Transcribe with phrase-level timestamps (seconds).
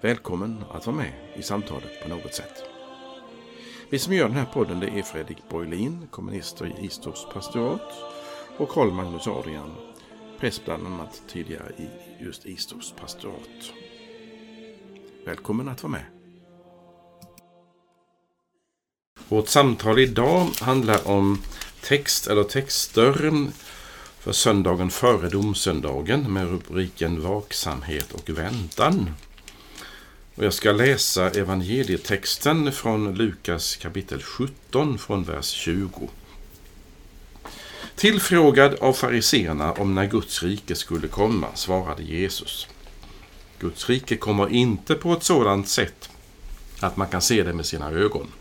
[0.00, 2.62] Välkommen att vara med i samtalet på något sätt.
[3.90, 7.92] Vi som gör den här podden det är Fredrik Borglin, kommunister i Istorps pastorat
[8.58, 9.70] och Karl Magnus Adrian,
[10.40, 11.88] präst bland annat tidigare i
[12.24, 13.72] just Istorps pastorat.
[15.24, 16.04] Välkommen att vara med.
[19.28, 21.42] Vårt samtal idag handlar om
[21.82, 23.46] text eller texter
[24.18, 29.10] för söndagen före domsöndagen med rubriken Vaksamhet och väntan.
[30.38, 36.08] Och jag ska läsa evangelietexten från Lukas kapitel 17 från vers 20.
[37.96, 42.68] Tillfrågad av fariseerna om när Guds rike skulle komma svarade Jesus.
[43.58, 46.10] Guds rike kommer inte på ett sådant sätt
[46.80, 48.32] att man kan se det med sina ögon.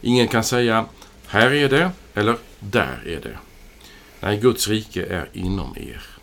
[0.00, 0.86] Ingen kan säga
[1.26, 3.38] här är det eller där är det.
[4.20, 6.13] Nej, Guds rike är inom er.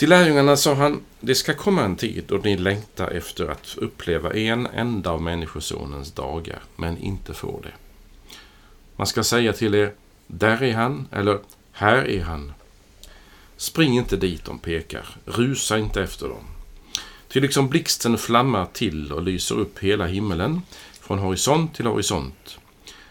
[0.00, 4.34] Till lärjungarna sa han, det ska komma en tid då ni längtar efter att uppleva
[4.34, 7.72] en enda av Människosonens dagar, men inte får det.
[8.96, 9.92] Man ska säga till er,
[10.26, 11.38] där är han, eller
[11.72, 12.52] här är han.
[13.56, 16.44] Spring inte dit de pekar, rusa inte efter dem.
[17.28, 20.62] Ty liksom blixten flammar till och lyser upp hela himmelen,
[21.00, 22.58] från horisont till horisont,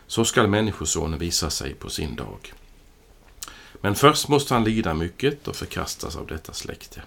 [0.07, 2.53] så skall Människosonen visa sig på sin dag.
[3.81, 7.01] Men först måste han lida mycket och förkastas av detta släkte.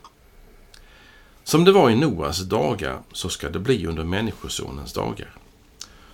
[1.45, 5.35] Som det var i Noas dagar, så ska det bli under Människosonens dagar.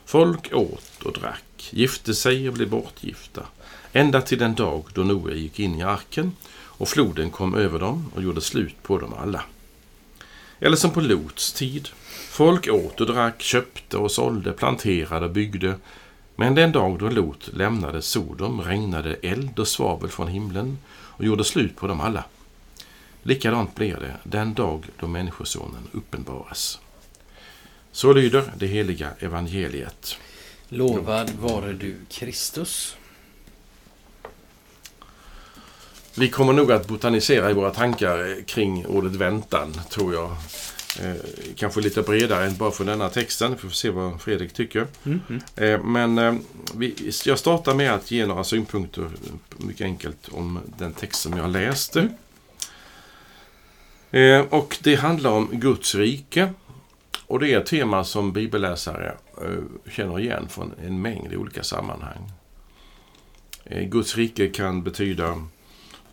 [0.04, 3.46] Folk åt och drack, gifte sig och blev bortgifta,
[3.92, 6.32] ända till den dag då Noa gick in i arken
[6.78, 9.44] och floden kom över dem och gjorde slut på dem alla.
[10.60, 11.88] Eller som på Lots tid.
[12.30, 15.74] Folk åt och drack, köpte och sålde, planterade och byggde,
[16.40, 21.44] men den dag då Lot lämnade Sodom regnade eld och svavel från himlen och gjorde
[21.44, 22.24] slut på dem alla.
[23.22, 26.80] Likadant blir det den dag då Människosonen uppenbaras.
[27.92, 30.16] Så lyder det heliga evangeliet.
[30.68, 32.96] Lovad vare du, Kristus.
[36.14, 40.36] Vi kommer nog att botanisera i våra tankar kring ordet väntan, tror jag.
[41.00, 41.14] Eh,
[41.56, 43.52] kanske lite bredare än bara för denna texten.
[43.52, 44.86] Vi får se vad Fredrik tycker.
[45.04, 45.42] Mm, mm.
[45.56, 46.34] Eh, men eh,
[46.74, 49.10] vi, jag startar med att ge några synpunkter,
[49.56, 52.08] mycket enkelt, om den text som jag läste.
[54.10, 56.52] Eh, och det handlar om Guds rike.
[57.26, 62.32] Och det är ett tema som bibelläsare eh, känner igen från en mängd olika sammanhang.
[63.64, 65.46] Eh, Guds rike kan betyda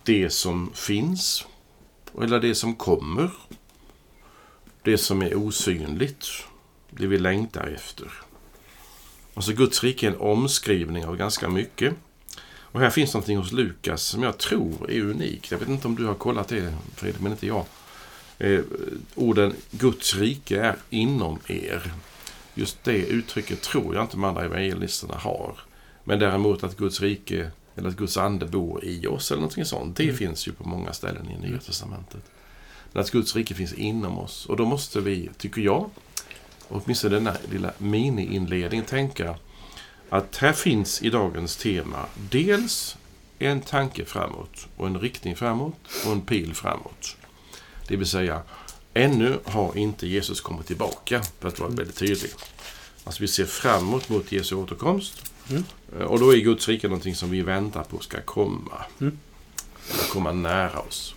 [0.03, 1.45] det som finns,
[2.21, 3.29] eller det som kommer,
[4.85, 6.27] det som är osynligt,
[6.89, 8.11] det vi längtar efter.
[9.33, 11.93] Alltså Guds rike är en omskrivning av ganska mycket.
[12.57, 15.51] Och här finns någonting hos Lukas som jag tror är unikt.
[15.51, 17.65] Jag vet inte om du har kollat det, Fredrik, men inte jag.
[18.39, 18.59] Eh,
[19.15, 21.91] orden Guds rike är inom er.
[22.53, 25.59] Just det uttrycket tror jag inte de andra evangelisterna har.
[26.03, 29.97] Men däremot att Guds rike, eller att Guds ande bor i oss eller någonting sånt.
[29.97, 30.15] Det mm.
[30.15, 32.23] finns ju på många ställen i Nya Testamentet.
[32.95, 34.45] Men att Guds rike finns inom oss.
[34.45, 35.89] Och då måste vi, tycker jag,
[36.67, 39.35] åtminstone denna lilla mini-inledning, tänka
[40.09, 42.97] att här finns i dagens tema dels
[43.39, 45.75] en tanke framåt och en riktning framåt
[46.05, 47.15] och en pil framåt.
[47.87, 48.41] Det vill säga,
[48.93, 52.31] ännu har inte Jesus kommit tillbaka, för att vara väldigt tydlig.
[53.03, 55.31] Alltså vi ser framåt mot Jesu återkomst.
[55.49, 55.63] Mm.
[56.07, 58.85] Och då är Guds rike någonting som vi väntar på ska komma.
[59.01, 59.19] Mm.
[59.93, 61.14] Eller komma nära oss.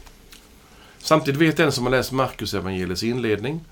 [1.09, 3.65] Samtidigt vet den som har läst Markus evangeliets inledning,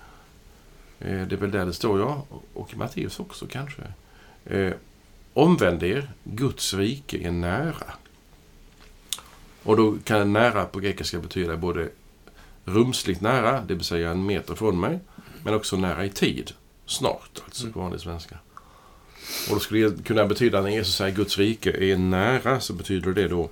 [0.98, 2.24] eh, det är väl där det står ja,
[2.54, 3.82] och Matteus också kanske.
[4.44, 4.72] Eh,
[5.32, 7.92] omvänd er, Guds rike är nära.
[9.62, 11.88] Och då kan nära på grekiska betyda både
[12.64, 15.00] rumsligt nära, det vill säga en meter från mig,
[15.42, 16.52] men också nära i tid.
[16.86, 18.38] Snart, alltså på vanlig svenska.
[19.48, 23.12] Och då skulle det kunna betyda när Jesus säger Guds rike är nära, så betyder
[23.12, 23.50] det då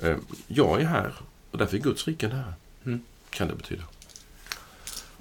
[0.00, 0.16] eh,
[0.46, 1.12] jag är här
[1.50, 2.54] och därför är Guds rike nära.
[3.32, 3.82] Kan det betyda.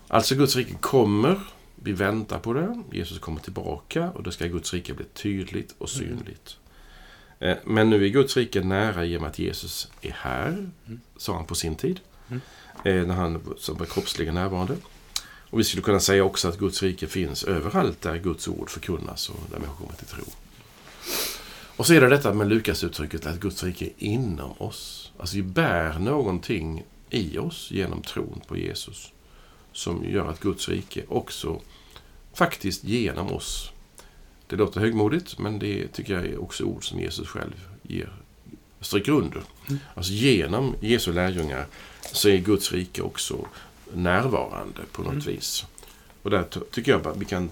[0.08, 1.40] Alltså Guds rike kommer,
[1.76, 5.96] vi väntar på det, Jesus kommer tillbaka och då ska Guds rike bli tydligt och
[5.96, 6.08] mm.
[6.08, 6.58] synligt.
[7.40, 7.58] Mm.
[7.66, 11.02] Men nu är Guds rike nära i och med att Jesus är här, mm.
[11.18, 12.00] sa han på sin tid.
[12.30, 12.42] Mm.
[12.84, 14.76] Eh, när han som var kroppsligen närvarande.
[15.24, 19.30] Och vi skulle kunna säga också att Guds rike finns överallt där Guds ord förkunnas
[19.30, 20.24] och där människor kommer till tro.
[21.76, 25.12] Och så är det detta med Lukas-uttrycket att Guds rike är inom oss.
[25.18, 29.12] Alltså vi bär någonting i oss genom tron på Jesus
[29.74, 31.62] som gör att Guds rike också
[32.34, 33.72] faktiskt genom oss.
[34.48, 38.14] Det låter högmodigt, men det tycker jag är också ord som Jesus själv ger,
[38.82, 39.44] stryker under.
[39.70, 39.80] Mm.
[39.96, 41.66] Alltså genom Jesu lärjungar
[42.02, 43.48] så är Guds rike också
[43.94, 45.26] närvarande på något Mm.
[45.26, 45.66] vis.
[46.24, 47.50] Och där tycker jag att vi kan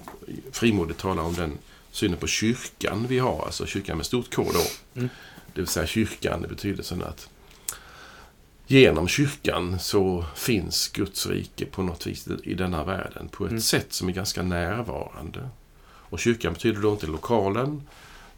[0.52, 1.58] frimodigt tala om den
[1.92, 5.00] synen på kyrkan vi har, alltså kyrkan med stort K då.
[5.00, 5.10] Mm.
[5.54, 7.30] Det vill säga kyrkan i betydelsen att
[8.72, 13.62] genom kyrkan så finns Guds rike på något vis i denna världen på ett Mm.
[13.62, 15.50] sätt som är ganska närvarande.
[15.84, 17.84] Och kyrkan betyder då inte lokalen.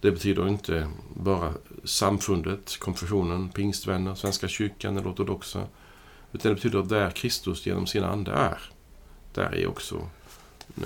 [0.02, 5.64] Det betyder inte bara samfundet, konfessionen, pingstvänner, Svenska kyrkan eller ortodoxa.
[6.34, 8.60] Utan det betyder att där Kristus genom sin ande är,
[9.34, 10.10] där är också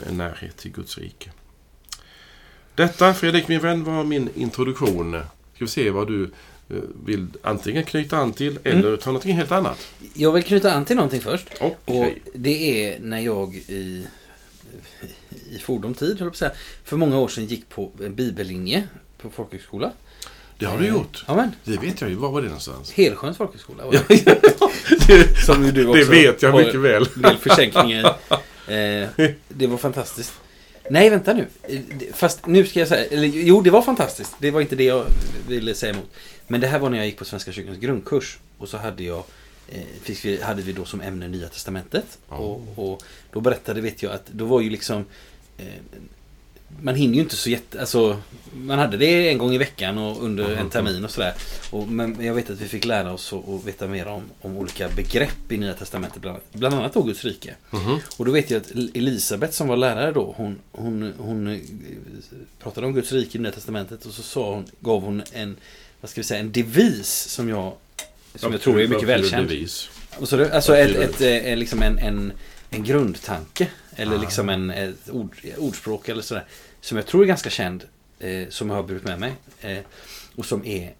[0.07, 1.31] en närhet till Guds rike.
[2.75, 5.11] Detta, Fredrik min vän, var min introduktion.
[5.55, 6.31] Ska vi se vad du
[7.05, 9.87] vill antingen knyta an till eller ta någonting helt annat.
[10.13, 11.47] Jag vill knyta an till någonting först.
[11.59, 11.75] Okej.
[11.85, 14.05] Och det är när jag i,
[15.51, 16.51] i fordom tid, höll jag på säga,
[16.83, 18.87] för många år sedan gick på en bibellinje
[19.21, 19.91] på folkhögskola.
[20.59, 21.25] Det har du gjort.
[21.27, 22.15] Ja, men Det vet jag ju.
[22.15, 22.91] Var var det någonstans?
[22.91, 23.83] Helsjöns folkhögskola.
[23.91, 24.07] Det.
[25.07, 27.07] det, Som du också det vet jag mycket väl.
[27.15, 28.05] Del försänkningar.
[28.67, 29.09] Eh,
[29.47, 30.33] det var fantastiskt.
[30.89, 31.47] Nej, vänta nu.
[31.63, 31.79] Eh,
[32.13, 34.35] Fast nu ska jag säga, eller jo, det var fantastiskt.
[34.39, 35.05] Det var inte det jag
[35.47, 36.09] ville säga emot.
[36.47, 38.37] Men det här var när jag gick på Svenska kyrkans grundkurs.
[38.57, 39.23] Och så hade jag
[39.69, 42.17] eh, fick vi, hade vi då som ämne Nya Testamentet.
[42.29, 42.35] Ja.
[42.35, 42.61] Och,
[42.93, 45.05] och då berättade, vet jag, att då var ju liksom
[45.57, 45.65] eh,
[46.81, 47.79] man hinner ju inte så jätte...
[47.79, 48.17] Alltså,
[48.53, 50.57] man hade det en gång i veckan och under Mhm.
[50.57, 51.33] en termin och sådär.
[51.71, 54.57] Och, men jag vet att vi fick lära oss och, och veta mer om, om
[54.57, 56.21] olika begrepp i Nya Testamentet.
[56.21, 57.55] Bland, annat- bland annat då Guds rike.
[57.71, 57.99] Mhm.
[58.17, 61.59] Och då vet jag att Elisabet som var lärare då, hon, hon, hon eh,
[62.59, 65.55] pratade om Guds rike i Nya Testamentet och så sa hon, gav hon en,
[66.01, 67.73] vad ska vi säga, en devis som jag,
[68.35, 69.47] som jag tror är mycket välkänd.
[69.47, 69.89] Bevis.
[70.17, 72.33] Och så, alltså ett, betyder ett, eh, liksom en, en,
[72.69, 73.67] en grundtanke.
[73.95, 74.21] Eller Ah.
[74.21, 76.45] liksom en, ett ord, ordspråk eller sådär.
[76.81, 77.83] Som jag tror är ganska känd.
[78.19, 79.33] Eh, som jag har burit med mig.
[79.61, 79.77] Eh,
[80.35, 80.93] och som är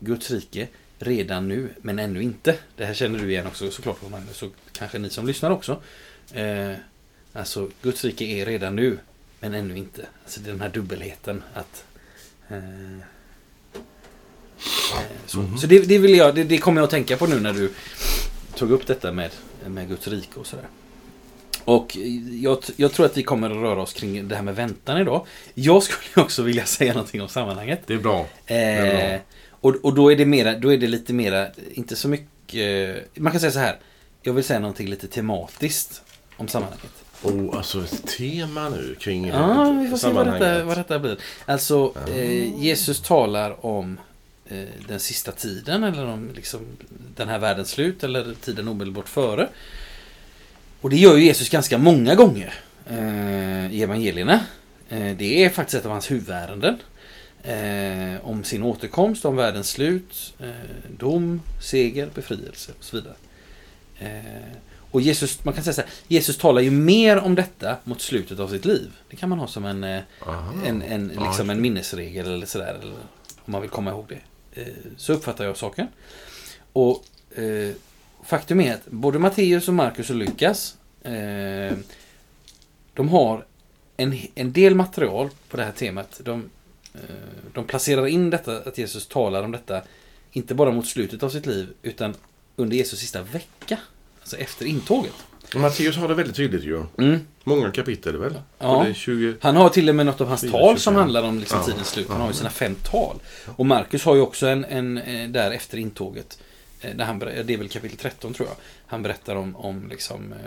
[0.00, 0.68] Guds rike
[0.98, 2.56] redan nu men ännu inte.
[2.76, 4.42] Det här känner du igen också såklart Magnus.
[4.42, 5.82] Och kanske ni som lyssnar också.
[6.32, 6.72] Eh,
[7.32, 8.98] alltså Guds rike är redan nu
[9.40, 10.06] men ännu inte.
[10.24, 11.84] Alltså den här dubbelheten att
[12.48, 12.98] eh,
[15.26, 15.58] så, Mhm.
[15.58, 17.72] så det, det, vill jag, det, det kommer jag att tänka på nu när du
[18.56, 19.30] tog upp detta med,
[19.66, 20.64] med Guds rike och sådär.
[21.64, 21.96] Och
[22.42, 25.26] jag, jag tror att vi kommer att röra oss kring det här med väntan idag.
[25.54, 27.80] Jag skulle också vilja säga någonting om sammanhanget.
[27.86, 28.26] Det är bra.
[28.46, 29.20] är Eh,
[29.50, 33.32] och, och då är det mera, då är det lite mera, inte så mycket, man
[33.32, 33.76] kan säga så här.
[34.22, 36.02] Jag vill säga någonting lite tematiskt
[36.36, 36.90] om sammanhanget.
[37.22, 40.66] Oh, alltså ett tema nu kring Ja, eh, vi får se vad detta, sammanhanget.
[40.66, 41.16] vad detta blir.
[41.46, 43.98] Alltså, eh, Jesus talar om
[44.88, 46.60] den sista tiden eller om liksom,
[47.16, 49.48] den här världens slut eller tiden omedelbart före.
[50.80, 52.54] Och det gör ju Jesus ganska många gånger
[52.86, 54.40] eh, i evangelierna.
[54.88, 56.76] Eh, det är faktiskt ett av hans huvudärenden.
[57.42, 60.48] Eh, om sin återkomst, om världens slut, eh,
[60.98, 63.14] dom, seger, befrielse och så vidare.
[63.98, 64.56] Eh,
[64.90, 68.38] och Jesus, man kan säga så här, Jesus talar ju mer om detta mot slutet
[68.38, 68.90] av sitt liv.
[69.10, 70.02] Det kan man ha som en, eh,
[70.64, 72.78] en, en, liksom en minnesregel eller sådär.
[72.82, 72.94] Eller
[73.44, 74.18] om man vill komma ihåg det.
[74.54, 75.88] Eh, så uppfattar jag saken.
[76.72, 77.04] Och
[77.38, 77.74] eh,
[78.24, 81.76] faktum är att både Matteus och Markus och Lukas eh,
[82.94, 83.46] de har
[83.96, 86.20] en, en del material på det här temat.
[86.24, 86.50] De,
[86.94, 87.00] eh,
[87.52, 89.82] de placerar in detta, att Jesus talar om detta,
[90.32, 92.14] inte bara mot slutet av sitt liv, utan
[92.56, 93.78] under Jesus sista vecka.
[94.20, 95.24] Alltså efter intåget.
[95.54, 96.84] Matteus har det väldigt tydligt ju.
[96.98, 97.20] Mm.
[97.44, 98.40] Många kapitel väl?
[98.58, 98.76] Ja.
[98.76, 99.34] Och det är 20...
[99.40, 100.94] Han har till och med något av hans Fyra, tal som 25.
[100.96, 101.66] handlar om liksom Ja.
[101.66, 102.08] tidens slut.
[102.08, 103.16] Han har ju sina fem tal.
[103.56, 106.38] Och Markus har ju också en, en eh, där efter intåget.
[106.80, 108.56] eh, Där han, det är väl kapitel 13 tror jag.
[108.86, 110.38] Han berättar om, om liksom, eh,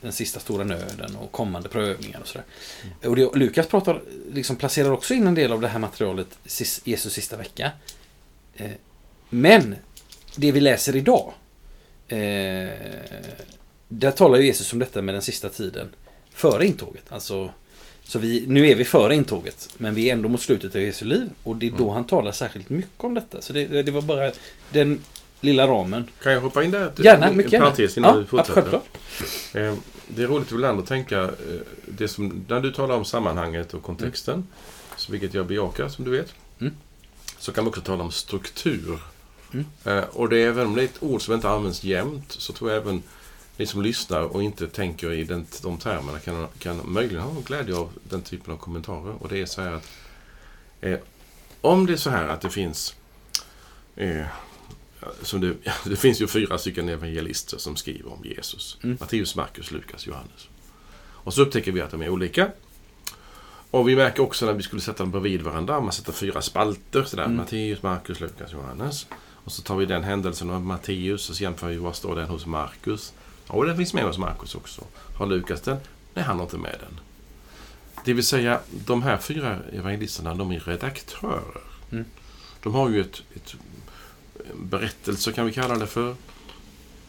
[0.00, 2.44] den sista stora nöden och kommande prövningar och sådär.
[3.04, 6.38] Och det, Lukas pratar, liksom placerar också in en del av det här materialet
[6.84, 7.70] Jesus sista vecka.
[9.28, 9.76] Men
[10.36, 11.32] det vi läser idag.
[12.08, 12.18] Eh,
[13.98, 15.88] där talar ju Jesus om detta med den sista tiden
[16.34, 17.04] före intåget.
[17.12, 17.50] Alltså,
[18.04, 21.04] så vi, nu är vi före intåget, men vi är ändå mot slutet av Jesu
[21.04, 21.30] liv.
[21.42, 23.40] Och det är då han talar särskilt mycket om detta.
[23.42, 24.32] Så det, det var bara
[24.72, 25.00] den
[25.40, 26.04] lilla ramen.
[26.22, 26.92] Kan jag hoppa in där?
[26.96, 27.64] Gärna, en mycket gärna.
[27.64, 28.52] parentes innan Ja, fortsätter.
[28.52, 28.88] självklart.
[29.54, 29.74] Eh,
[30.08, 31.30] Det är roligt ibland att tänka, eh,
[31.86, 34.46] det som, när du talar om sammanhanget och kontexten,
[34.96, 36.72] så vilket jag bejakar som du vet, Mm.
[37.38, 38.98] så kan vi också tala om struktur.
[39.52, 39.66] Mm.
[39.84, 42.52] Eh, Och det är även om det är ett ord som inte används jämt, så
[42.52, 43.02] tror jag även
[43.56, 47.76] ni som lyssnar och inte tänker i den, de termerna kan, kan möjligen ha glädje
[47.76, 49.22] av den typen av kommentarer.
[49.22, 49.88] Och det är så här att
[50.80, 50.98] eh,
[51.60, 52.94] om det är så här att det finns
[53.96, 54.26] eh,
[55.22, 55.54] som det,
[55.84, 58.78] det finns ju fyra stycken evangelister som skriver om Jesus.
[58.82, 58.96] Mm.
[59.00, 60.48] Matteus, Markus, Lukas, Johannes.
[61.24, 62.50] Och så upptäcker vi att de är olika.
[63.70, 67.04] Och vi märker också när vi skulle sätta dem bredvid varandra, man sätter fyra spalter.
[67.04, 67.36] Sådär, Mm.
[67.36, 69.06] Matteus, Markus, Lukas, Johannes.
[69.44, 72.28] Och så tar vi den händelsen av Matteus och så jämför vi vad står den
[72.28, 73.12] hos Markus.
[73.52, 74.84] Och den finns med hos Markus också.
[75.18, 75.76] Har Lukas den?
[76.14, 77.00] Nej, han har inte med den.
[78.04, 81.62] Det vill säga, de här fyra evangelisterna, de är redaktörer.
[81.92, 82.04] Mm.
[82.62, 83.54] De har ju ett, ett
[84.54, 86.14] berättelse, kan vi kalla det för,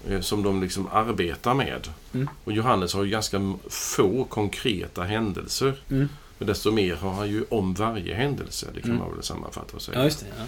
[0.07, 1.87] eh, som de liksom arbetar med.
[2.13, 2.29] Mm.
[2.43, 5.81] Och Johannes har ju ganska få konkreta händelser.
[5.89, 6.09] Mm.
[6.37, 8.67] Men desto mer har han ju om varje händelse.
[8.73, 9.01] Det kan Mm.
[9.03, 9.97] man väl sammanfatta och säga.
[10.03, 10.25] Ja, det.
[10.37, 10.45] Ja.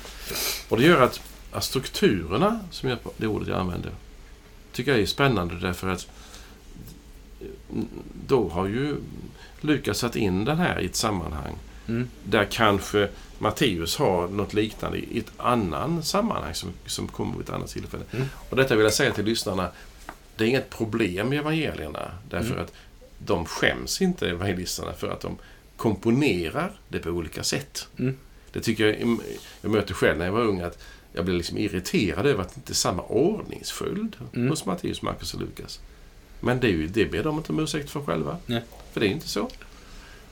[0.70, 1.22] Och det gör att,
[1.52, 3.92] att strukturerna, som jag, det ordet jag använder,
[4.76, 6.08] tycker jag är spännande därför att
[8.28, 8.96] då har ju
[9.62, 11.54] Lukas satt in den här i ett sammanhang
[11.88, 12.10] Mm.
[12.24, 17.54] där kanske Matteus har något liknande i ett annan sammanhang som, som kommer vid ett
[17.54, 18.04] annat tillfälle.
[18.12, 18.26] Mm.
[18.50, 19.70] Och detta vill jag säga till lyssnarna,
[20.36, 22.64] det är inget problem i evangelierna därför Mm.
[22.64, 22.74] att
[23.26, 25.38] de skäms inte, evangelisterna, för att de
[25.78, 27.88] komponerar det på olika sätt.
[28.00, 28.18] Mm.
[28.52, 29.18] Det tycker jag,
[29.62, 30.84] jag möter själv när jag var ung, att
[31.16, 34.50] jag blev liksom irriterad över att det inte är samma ordningsföljd Mm.
[34.50, 35.80] hos Matteus, Markus och Lukas.
[36.40, 38.38] Men det, är ju, det ber de inte om ursäkt för själva.
[38.46, 38.62] Nej.
[38.94, 39.50] För det är inte så.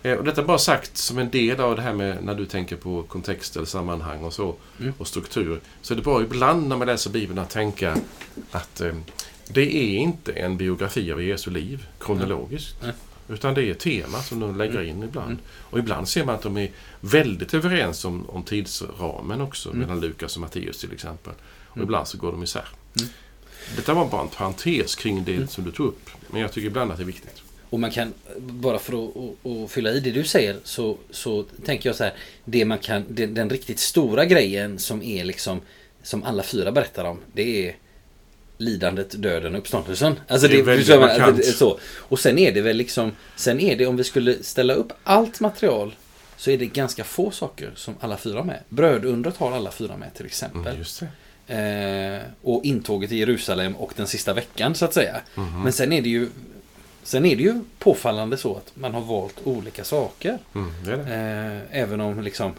[0.03, 2.45] Eh, Och detta är bara sagt som en del av det här med när du
[2.45, 4.55] tänker på kontext eller sammanhang och så.
[4.79, 4.93] Mm.
[4.97, 5.61] Och struktur.
[5.81, 7.97] Så är det bra ibland när man läser Bibeln att tänka
[8.51, 8.93] att eh,
[9.47, 12.75] det är inte en biografi av Jesu liv kronologiskt.
[12.83, 12.91] Nej.
[13.33, 14.87] Utan det är tema som de lägger Mm.
[14.89, 15.27] in ibland.
[15.31, 15.41] Mm.
[15.69, 16.69] Och ibland ser man att de är
[17.01, 19.69] väldigt överens om, om tidsramen också.
[19.69, 19.79] Mm.
[19.81, 21.33] Mellan Lukas och Matteus till exempel.
[21.69, 21.83] Och Mm.
[21.87, 22.67] ibland så går de isär.
[22.99, 23.09] Mm.
[23.75, 25.47] Detta var bara en parentes kring det Mm.
[25.47, 26.09] som du tog upp.
[26.27, 27.41] Men jag tycker ibland att det är viktigt.
[27.69, 31.43] Och man kan, bara för att, att, att fylla i det du säger, så, så
[31.65, 32.13] tänker jag så här.
[32.45, 35.61] Det man kan, den, den riktigt stora grejen som är liksom,
[36.03, 37.75] som alla fyra berättar om, det är
[38.57, 40.19] lidandet, döden uppståndelsen.
[40.27, 41.37] Alltså Det är väldigt man, markant.
[41.37, 41.79] det så.
[41.95, 45.39] Och sen är det väl liksom, sen är det om vi skulle ställa upp allt
[45.39, 45.95] material
[46.37, 48.59] så är det ganska få saker som alla fyra med.
[48.69, 50.61] Brödundret har alla fyra med till exempel.
[50.61, 51.07] Mm, just det.
[51.55, 55.21] Eh, och intåget i Jerusalem och den sista veckan så att säga.
[55.35, 55.63] Mhm.
[55.63, 56.29] Men sen är det ju
[57.05, 60.37] Sen är det ju påfallande så att man har valt olika saker.
[60.55, 61.13] Mm, det det.
[61.71, 62.53] Eh, även om liksom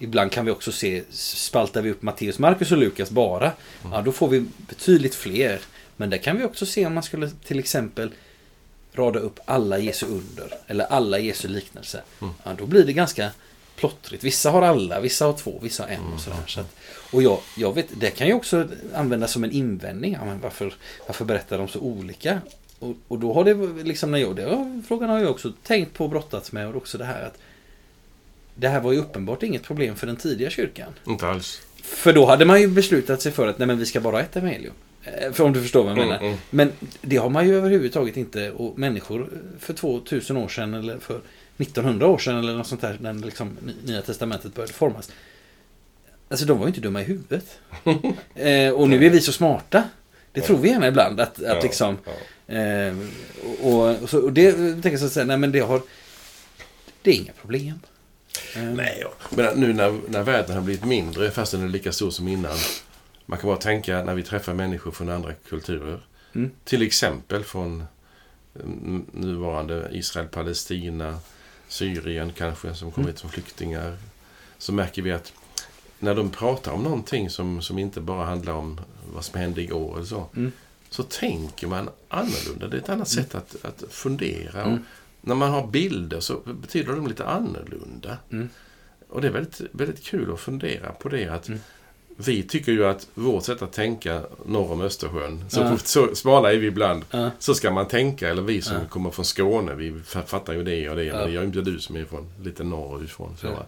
[0.00, 3.52] Ibland kan vi också se Spaltar vi upp Matteus, Markus och Lukas bara
[3.84, 3.92] Mm.
[3.92, 5.60] Ja då får vi betydligt fler
[5.96, 8.10] Men där kan vi också se om man skulle till exempel
[8.94, 12.34] Rada upp alla Jesu under Eller alla Jesu liknelser Mm.
[12.44, 13.30] Ja då blir det ganska
[13.76, 16.12] plottrigt Vissa har alla, vissa har två, vissa har en Mm.
[16.12, 16.76] och sådär så att,
[17.12, 20.74] Och jag, jag vet, det kan ju också användas som en invändning ja, men varför,
[21.06, 22.40] varför berättar de så olika?
[22.78, 26.04] Och, och då har det liksom när jag, det frågan har jag också tänkt på
[26.04, 27.38] och brottats med och också det här att
[28.60, 30.92] Det här var ju uppenbart inget problem för den tidiga kyrkan.
[31.06, 31.62] Inte alls.
[31.82, 34.22] För då hade man ju beslutat sig för att nej men vi ska bara ha
[34.22, 34.74] ett evangelium.
[35.04, 36.16] Eh, För om du förstår vad jag menar.
[36.16, 36.38] Mm, mm.
[36.50, 41.20] Men det har man ju överhuvudtaget inte och människor för 2000 år sedan eller för
[41.56, 45.12] 1900 år sedan eller något sånt där när liksom Nya Testamentet började formas.
[46.28, 47.58] Alltså de var ju inte dumma i huvudet.
[48.34, 49.84] eh, och nu är vi så smarta.
[50.32, 51.98] Det tror vi gärna ibland att, att Ja, liksom
[52.46, 52.54] ja.
[52.54, 52.96] Eh,
[53.62, 55.82] och, och, så, och det tänker jag så att säga, nej men det har...
[57.02, 57.80] Det är inga problem.
[58.56, 62.10] Eh, Nej, men nu när, när världen har blivit mindre fast den är lika stor
[62.10, 62.56] som innan.
[63.26, 66.00] Man kan bara tänka när vi träffar människor från andra kulturer.
[66.34, 66.50] Mm.
[66.64, 67.84] Till exempel från
[68.64, 71.18] mm, nuvarande Israel, Palestina,
[71.68, 73.16] Syrien kanske som kommit Mm.
[73.16, 73.96] som flyktingar.
[74.58, 75.32] Så märker vi att
[75.98, 78.80] när de pratar om någonting som, som inte bara handlar om
[79.14, 80.26] vad som hände igår eller så.
[80.36, 80.52] Mm.
[80.90, 82.68] Så tänker man annorlunda.
[82.68, 84.62] Det är ett annat sätt att, att fundera.
[84.62, 84.74] Mm.
[84.74, 84.80] Och
[85.20, 88.18] när man har bilder så betyder de lite annorlunda.
[88.32, 88.48] Mm.
[89.08, 91.28] Och det är väldigt, väldigt kul att fundera på det.
[91.28, 91.60] Att Mm.
[92.26, 95.76] Vi tycker ju att vårt sätt att tänka norr om Östersjön, så, Ja.
[95.78, 97.04] så smala är vi ibland,
[97.38, 98.28] så ska man tänka.
[98.28, 101.12] Eller vi som kommer från Skåne, vi fa- fattar ju det och det.
[101.12, 103.36] Men det gör inte du som är från lite norrifrån.
[103.40, 103.66] Så.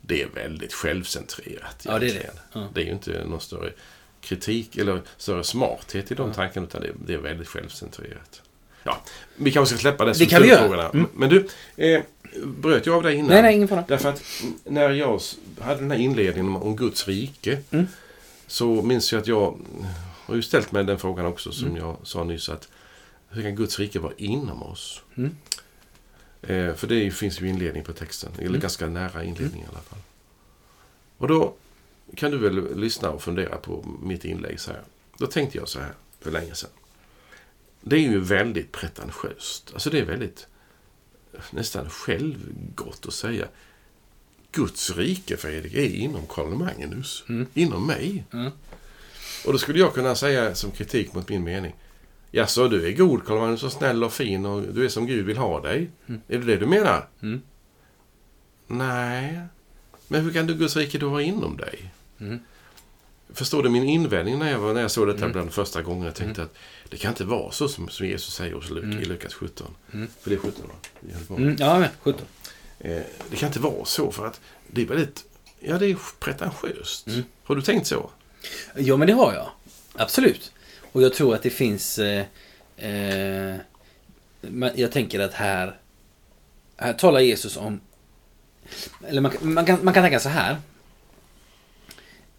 [0.00, 2.30] Det är väldigt självcentrerat Ja, det är det.
[2.74, 3.72] Det är ju inte någon större
[4.20, 8.42] kritik eller större smarthet i de tankarna, utan det, det är väldigt självcentrerat.
[8.86, 9.00] Ja,
[9.36, 10.14] vi kanske ska släppa det göra.
[10.14, 10.88] strukturfrågorna.
[10.90, 11.06] Mm.
[11.14, 12.02] Men du, eh,
[12.44, 13.30] bröt jag av dig innan?
[13.30, 13.84] Nej, nej, ingen fara.
[13.88, 14.22] Därför att
[14.64, 15.20] när jag
[15.60, 17.86] hade den här inledningen om- Guds rike Mm.
[18.46, 19.58] så minns jag att jag
[20.26, 21.78] har ju ställt mig den frågan också som Mm.
[21.82, 22.68] jag sa nyss att
[23.28, 25.02] hur kan Guds rike vara inom oss?
[25.16, 25.36] Mm.
[26.42, 28.60] Eh, för det finns ju inledning på texten, eller Mm.
[28.60, 29.98] ganska nära inledning i alla fall.
[31.18, 31.54] Och då
[32.16, 34.82] kan du väl lyssna och fundera på mitt inlägg så här.
[35.18, 36.70] Då tänkte jag så här för länge sedan.
[37.88, 39.70] Det är ju väldigt pretentiöst.
[39.74, 40.46] Alltså det är väldigt
[41.50, 43.46] nästan självgott att säga.
[44.52, 47.24] Guds rike, Fredrik, är inom Karl Magnus.
[47.28, 47.46] Mm.
[47.54, 48.24] Inom mig.
[48.32, 48.52] Mm.
[49.46, 51.74] Och då skulle jag kunna säga som kritik mot min mening.
[52.30, 55.26] Jaså, du är god Karl Magnus och snäll och fin och du är som Gud
[55.26, 55.90] vill ha dig.
[56.06, 56.20] Mm.
[56.28, 57.08] Är det det du menar?
[57.22, 57.42] Mm.
[58.66, 59.40] Nej.
[60.08, 61.92] Men hur kan du Guds rike då vara inom dig?
[63.26, 63.34] Mm.
[63.36, 65.32] Förstår du min invändning när jag, var, när jag såg detta Mm.
[65.32, 66.04] bland första gången?
[66.04, 66.54] Jag tänkte att
[66.88, 68.98] det kan inte vara så som, som Jesus säger hos Luk, Mm.
[68.98, 69.74] i Lukas 17.
[69.92, 70.08] Mm.
[70.20, 70.74] För det är 17 va?
[71.36, 72.26] Mm, ja, men 17.
[72.78, 75.24] Eh, det kan inte vara så för att det är väldigt,
[75.60, 77.06] ja det är pretentiöst.
[77.06, 77.22] Mm.
[77.44, 78.10] Har du tänkt så?
[78.76, 79.48] Ja, men det har jag.
[79.94, 80.52] Absolut.
[80.92, 81.98] Och jag tror att det finns...
[81.98, 82.24] Eh,
[82.76, 83.56] eh,
[84.74, 85.76] jag tänker att här...
[86.76, 87.80] Här talar Jesus om...
[89.08, 90.56] Eller man, kan- man, kan, man kan tänka så här.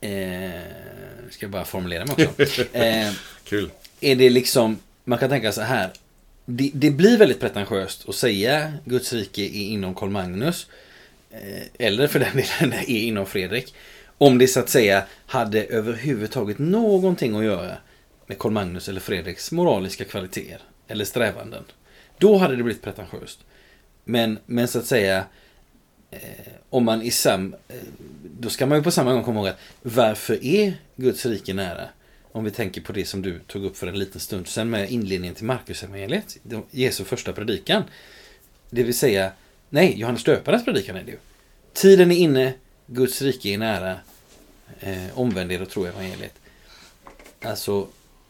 [0.02, 0.62] Eh,
[1.38, 2.64] ska jag bara formulera mig också.
[2.74, 3.12] Eh,
[3.44, 3.70] Kul.
[4.00, 4.80] är det liksom...
[5.04, 5.92] Man kan tänka så här.
[6.46, 10.68] Det, det blir väldigt pretentiöst att säga Guds rike är inom Karl Magnus.
[11.32, 13.76] Eh, eller för den delen är inom Fredrik.
[14.18, 17.78] Om det så att säga hade överhuvudtaget någonting att göra
[18.28, 20.62] med Karl Magnus eller Fredriks moraliska kvaliteter.
[20.88, 21.64] Eller strävanden.
[22.18, 23.40] Då hade det blivit pretentiöst.
[24.04, 25.26] Men, men så att säga
[26.12, 26.20] Eh,
[26.70, 27.56] om man i sam...
[27.68, 27.76] Eh,
[28.40, 31.90] då ska man ju på samma gång komma ihåg att varför är Guds rike nära?
[32.32, 34.92] Om vi tänker på det som du tog upp för en liten stund sedan med
[34.92, 36.38] inledningen till Marcus evangeliet,
[36.72, 37.84] Jesu första predikan.
[38.70, 39.32] Det vill säga,
[39.70, 41.18] nej, Johannes döparens predikan är det ju.
[41.74, 42.54] Tiden är inne,
[42.88, 44.00] Guds rike är nära,
[44.80, 46.34] eh, omvänd er och tro evangeliet.
[47.42, 47.88] Alltså,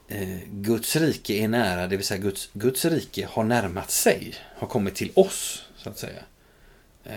[0.08, 4.68] eh, Guds rike är nära, det vill säga Guds, Guds rike har närmat sig, har
[4.68, 6.24] kommit till oss, så att säga.
[7.10, 7.14] Eh,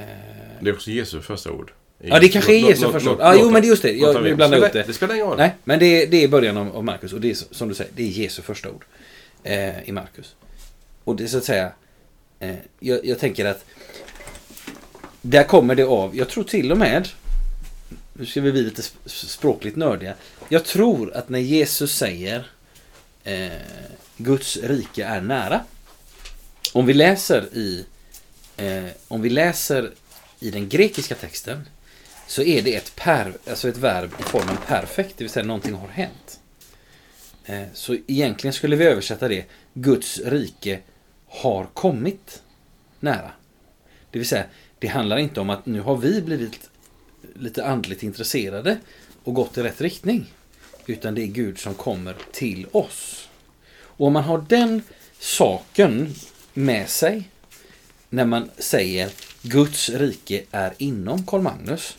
[0.61, 1.73] Det är också Jesu första ord.
[1.99, 3.17] Ja, det kanske är Jesu första ord.
[3.21, 3.93] Ja, jo, men det är just det.
[3.93, 4.83] Jag Låt- vill blanda spelar- ihop det.
[4.83, 5.37] Det spelar ingen roll.
[5.39, 7.91] Nej, men det, det är början av, av Markus och det är som du säger,
[7.97, 8.85] det är Jesu första ord
[9.43, 10.35] eh, i Markus.
[11.05, 11.73] Och det är så att säga,
[12.39, 13.65] eh, jag, jag tänker att
[15.23, 17.09] där kommer det av, jag tror till och med,
[18.13, 20.15] nu ska vi bli lite sp- språkligt nördiga,
[20.49, 22.47] jag tror att när Jesus säger
[23.25, 23.49] eh,
[24.17, 25.61] Guds rike är nära,
[26.73, 27.85] om vi läser i
[28.61, 29.91] eh, om vi läser
[30.41, 31.69] i den grekiska texten
[32.27, 35.75] så är det ett, per, alltså ett verb i formen perfekt, det vill säga någonting
[35.75, 36.41] har hänt.
[37.45, 39.45] Eh, Så egentligen skulle vi översätta det,
[39.75, 40.81] Guds rike
[41.27, 42.43] har kommit
[43.01, 43.33] nära.
[44.11, 44.45] Det vill säga,
[44.79, 46.71] det handlar inte om att nu har vi blivit
[47.35, 48.79] lite andligt intresserade
[49.25, 50.33] och gått i rätt riktning.
[50.87, 53.29] Utan det är Gud som kommer till oss.
[53.71, 54.83] Och om man har den
[55.19, 56.15] saken
[56.55, 57.31] med sig
[58.11, 59.11] när man säger
[59.43, 61.97] Guds rike är inom Karl Magnus.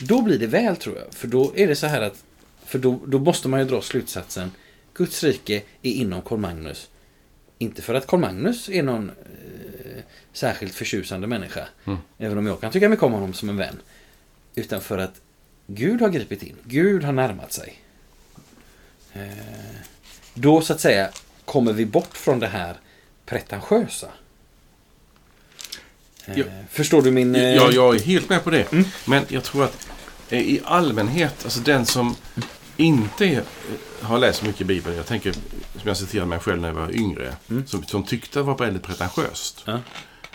[0.00, 1.14] Då blir det väl tror jag.
[1.14, 2.24] För då är det så här att
[2.66, 4.50] för då, då måste man ju dra slutsatsen
[4.94, 6.88] Guds rike är inom Karl Magnus.
[7.58, 10.02] Inte för att Karl Magnus är någon eh,
[10.32, 11.68] särskilt förtjusande människa.
[11.84, 11.98] Mm.
[12.18, 13.80] Även om jag kan tycka mycket om honom som en vän.
[14.54, 15.20] Utan för att
[15.66, 16.56] Gud har gripit in.
[16.64, 17.82] Gud har närmat sig.
[19.12, 19.22] Eh,
[20.34, 21.10] då så att säga
[21.44, 22.76] kommer vi bort från det här
[23.26, 24.08] pretentiösa.
[26.26, 26.44] Eh, Ja.
[26.70, 27.34] Förstår du min...
[27.34, 28.72] eh, Ja, jag är helt med på det.
[28.72, 28.84] Mm.
[29.04, 29.88] Men jag tror att
[30.28, 32.16] eh, i allmänhet, alltså den som
[32.76, 35.40] inte är, eh, har läst mycket Bibeln, jag tänker, som
[35.84, 37.66] jag citerade mig själv när jag var yngre, Mm.
[37.66, 39.62] som, som tyckte det var väldigt pretentiöst.
[39.64, 39.78] Ja.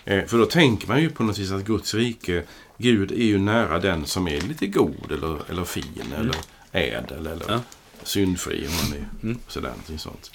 [0.05, 2.43] Eh, för då tänker man ju på något vis att Guds rike,
[2.77, 6.35] Gud är ju nära den som är lite god eller, eller fin eller
[6.71, 7.45] ädel eller Mm.
[7.47, 7.59] Ja.
[8.03, 8.67] syndfri.
[8.67, 9.39] Om man är Mm.
[9.47, 10.31] sådär, sånt.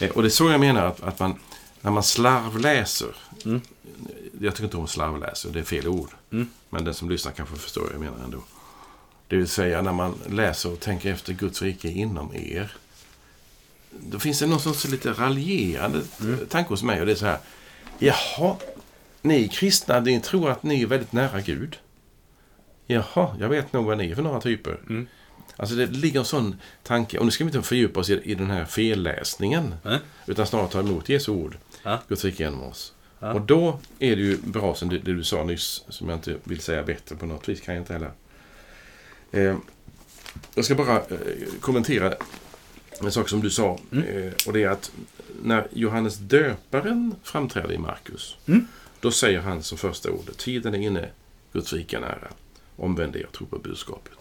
[0.00, 1.38] Eh, och det är så jag menar att, att man,
[1.80, 3.08] när man slarvläser,
[3.44, 3.60] Mm.
[4.40, 6.10] Jag tycker inte om slarvläser, det är fel ord.
[6.32, 6.48] Mm.
[6.70, 8.44] Men den som lyssnar kanske förstår vad jag menar ändå.
[9.28, 12.76] Det vill säga när man läser och tänker efter Guds rike inom er.
[13.90, 16.46] Då finns det någon sorts lite raljerande Mm.
[16.46, 17.00] tanke hos mig.
[17.00, 17.38] Och det är så här.
[17.98, 18.56] Jaha,
[19.22, 21.78] ni kristna, ni tror att ni är väldigt nära Gud.
[22.86, 24.80] Jaha, jag vet nog vad ni är för några typer.
[24.88, 25.06] Mm.
[25.56, 27.18] Alltså det ligger en sån tanke.
[27.18, 29.74] Och nu ska vi inte fördjupa oss i, i den här felläsningen.
[29.82, 29.98] Nej.
[30.26, 31.56] Utan snarare ta emot Jesu ord.
[31.82, 32.02] Ja.
[32.08, 32.93] Guds rike genom oss.
[33.24, 33.32] Ja.
[33.34, 36.36] Och då är det ju bra som det, det du sa nyss, som jag inte
[36.44, 38.10] vill säga bättre på något vis, kan jag inte heller.
[39.32, 39.56] Eh,
[40.54, 41.06] jag ska bara eh,
[41.60, 42.14] kommentera
[43.00, 43.78] en sak som du sa.
[43.92, 44.04] Mm.
[44.04, 44.92] Eh, och det är att
[45.42, 48.66] när Johannes döparen framträder i Markus, Mm.
[49.00, 51.08] då säger han som första ordet, tiden är inne,
[51.52, 52.28] Guds rike är nära.
[52.76, 54.18] Omvänd er och tro på budskapet.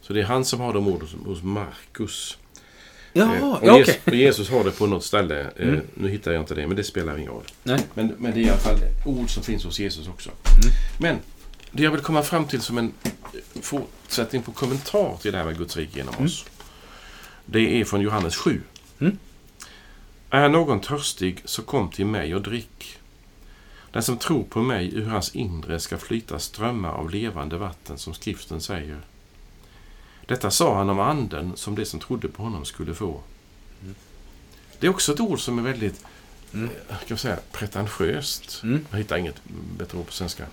[0.00, 2.38] Så det är han som har de orden hos Markus.
[3.16, 5.40] Eh, Jaha, och, ja, Jesus, och Jesus har det på något ställe.
[5.56, 5.80] Eh, Mm.
[5.94, 7.44] Nu hittar jag inte det, men det spelar ingen roll.
[7.62, 7.80] Nej.
[7.94, 10.30] Men, men det är i alla fall ord som finns hos Jesus också.
[10.30, 10.74] Mm.
[11.00, 11.16] Men
[11.72, 12.92] det jag vill komma fram till som en
[13.60, 16.26] fortsättning på kommentar till det här med Guds rike genom Mm.
[16.26, 16.44] oss.
[17.46, 18.62] Det är från Johannes 7.
[19.00, 19.18] Mm.
[20.30, 22.98] Är någon törstig, så kom till mig och drick.
[23.92, 28.14] Den som tror på mig, ur hans inre ska flyta strömmar av levande vatten, som
[28.14, 29.00] skriften säger.
[30.26, 33.20] Detta sa han om anden som de som trodde på honom skulle få.
[34.80, 36.04] Det är också ett ord som är väldigt
[36.54, 36.70] Mm.
[36.88, 38.60] eh, kan säga, pretentiöst.
[38.62, 38.86] Mm.
[38.90, 39.42] Jag hittar inget
[39.78, 40.46] bättre ord på svenska.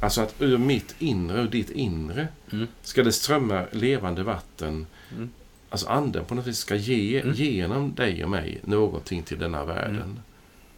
[0.00, 2.66] Alltså att ur mitt inre, ur ditt inre, Mm.
[2.82, 4.86] ska det strömma levande vatten.
[5.12, 5.30] Mm.
[5.70, 7.34] Alltså anden på något vis ska ge Mm.
[7.34, 9.96] genom dig och mig någonting till denna världen.
[10.02, 10.18] Mm.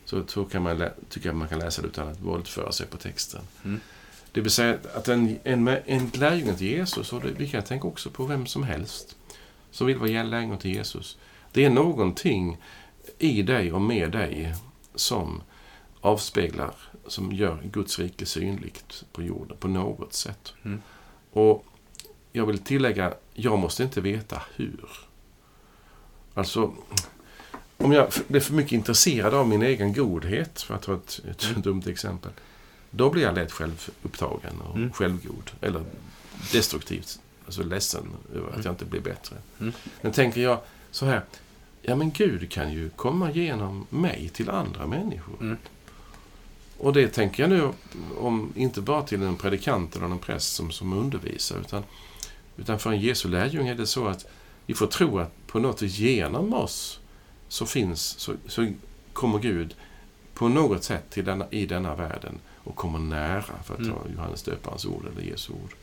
[0.05, 2.97] Så, så kan man tycker jag man kan läsa det utan att våldföra sig på
[2.97, 3.41] texten.
[4.39, 7.89] Det vill säga att en, en, en lärjunge till Jesus, och det, vi kan tänka
[7.89, 9.17] också på vem som helst
[9.71, 11.19] som vill vara lärjunge till Jesus.
[11.53, 12.57] Det är någonting
[13.19, 14.55] i dig och med dig
[14.95, 15.43] som
[16.01, 16.75] avspeglar,
[17.07, 20.55] som gör Guds rike synligt på jorden på något sätt.
[20.65, 20.83] Mm.
[21.33, 21.65] Och
[22.33, 24.91] jag vill tillägga, jag måste inte veta hur.
[26.35, 26.73] Alltså,
[27.77, 31.45] om jag blir för mycket intresserad av min egen godhet, för att ta ett, ett
[31.51, 31.63] Mm.
[31.63, 32.33] dumt exempel,
[32.91, 34.93] då blir jag lätt självupptagen och Mm.
[34.93, 35.51] självgod.
[35.61, 35.85] Eller
[36.53, 38.65] destruktivt, alltså ledsen över att Mm.
[38.65, 39.37] jag inte blir bättre.
[39.61, 39.73] Mm.
[40.01, 41.23] Men tänker jag så här,
[41.83, 45.37] ja men Gud kan ju komma genom mig till andra människor.
[45.41, 45.57] Mm.
[46.79, 47.73] Och det tänker jag nu
[48.19, 51.85] om, inte bara till en predikant eller en präst som, som undervisar, utan,
[52.57, 54.27] utan för en Jesu lärjunge är det så att
[54.67, 57.01] vi får tro att på något genom oss
[57.49, 58.73] så finns, så, så
[59.13, 59.75] kommer Gud
[60.35, 63.93] på något sätt till denna, i denna världen och kommer nära, för att Mm.
[63.93, 65.75] ta Johannes döparens ord eller Jesu ord.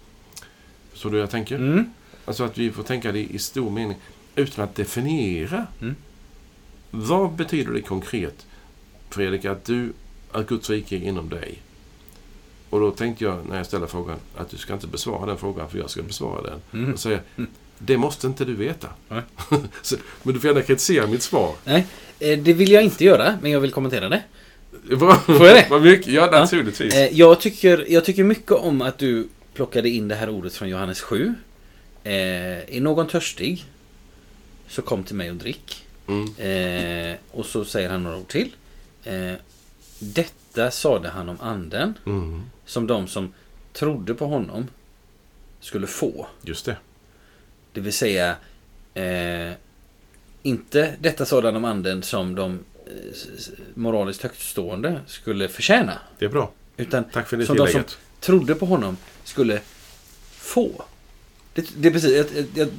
[0.94, 1.56] Så du jag tänker?
[1.56, 1.86] Mm.
[2.26, 3.98] Alltså att vi får tänka det i stor mening
[4.36, 5.68] utan att definiera.
[5.82, 5.96] Mm.
[6.92, 8.46] Vad betyder det konkret,
[9.10, 9.94] Fredrik, att, du,
[10.32, 11.62] att Guds rike är inom dig?
[12.70, 15.70] Och då tänkte jag när jag ställer frågan att du ska inte besvara den frågan
[15.70, 16.60] för jag ska besvara den.
[16.74, 16.94] Mm.
[16.94, 17.50] Och säga, Mm.
[17.78, 18.88] det måste inte du veta.
[19.82, 21.56] Så, men du får gärna kritisera mitt svar.
[21.66, 21.88] Nej,
[22.20, 24.24] eh, det vill jag inte göra, men jag vill kommentera det.
[24.90, 25.68] Får jag det?
[25.70, 26.08] Vad mycket?
[26.14, 26.94] Ja, naturligtvis.
[26.94, 30.70] Eh, Jag tycker, jag tycker mycket om att du plockade in det här ordet från
[30.70, 31.34] Johannes 7.
[32.04, 32.12] Eh,
[32.76, 33.66] är någon törstig
[34.68, 35.86] så kom till mig och drick.
[36.08, 36.26] Mm.
[37.12, 38.56] Eh, och så säger han några ord till.
[39.04, 39.34] Eh,
[40.00, 42.44] detta sade han om anden Mm.
[42.66, 43.34] som de som
[43.74, 44.68] trodde på honom
[45.60, 46.28] skulle få.
[46.42, 46.78] Just det.
[47.74, 48.36] Det vill säga
[48.94, 49.52] eh,
[50.44, 52.60] inte detta sade han om anden som de
[53.74, 56.00] moraliskt högtstående skulle förtjäna.
[56.20, 56.52] Det är bra.
[56.78, 57.98] Utan Tack för det Som de som- tillägget.
[58.20, 59.62] trodde på honom skulle
[60.32, 60.84] få.
[61.54, 62.70] Det, det, precis, det,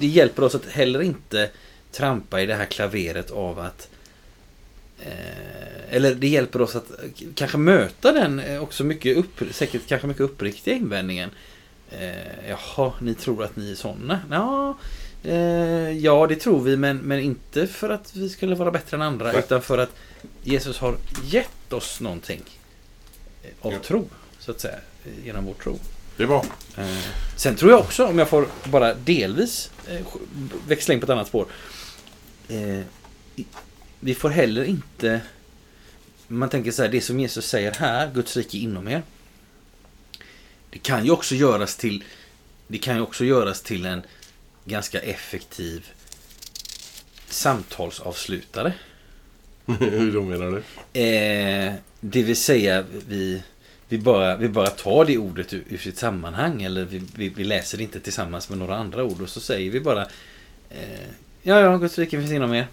[0.00, 1.50] det, hjälper oss att heller inte
[1.92, 3.88] trampa i det här klaveret av att
[5.00, 6.90] eh, eller det hjälper oss att
[7.34, 11.30] kanske möta den eh, också mycket upp, säkert kanske mycket uppriktiga invändningen.
[11.90, 14.20] Eh, jaha, ni tror att ni är sådana?
[14.30, 14.78] Ja,
[16.00, 19.26] ja, det tror vi, men, men inte för att vi skulle vara bättre än andra,
[19.32, 19.38] Nej.
[19.38, 19.90] utan för att
[20.42, 22.42] Jesus har gett oss någonting
[23.42, 23.78] eh, av Ja.
[23.78, 25.78] tro, så att säga, eh, genom vår tro.
[26.16, 26.44] Det är bra.
[26.76, 26.98] Eh,
[27.36, 30.00] Sen tror jag också, om jag får bara delvis eh,
[30.68, 31.46] växla in på ett annat spår.
[32.48, 32.80] Eh,
[34.00, 35.20] Vi får heller inte...
[36.28, 39.02] Man tänker så här, det som Jesus säger här, Guds rike inom er.
[40.70, 42.04] Det kan ju också göras till
[42.68, 44.02] Det kan ju också göras till en
[44.68, 45.86] ganska effektiv
[47.26, 48.72] samtalsavslutare.
[49.66, 51.00] Hur då menar du?
[51.00, 53.42] Eh, det vill säga, vi,
[53.88, 56.62] vi, bara, vi bara tar det ordet ur, ur sitt sammanhang.
[56.62, 59.20] Eller vi, vi, vi läser det inte tillsammans med några andra ord.
[59.20, 60.02] Och så säger vi bara
[60.70, 61.08] eh,
[61.42, 62.66] Ja, ja, Guds rike finns inom er.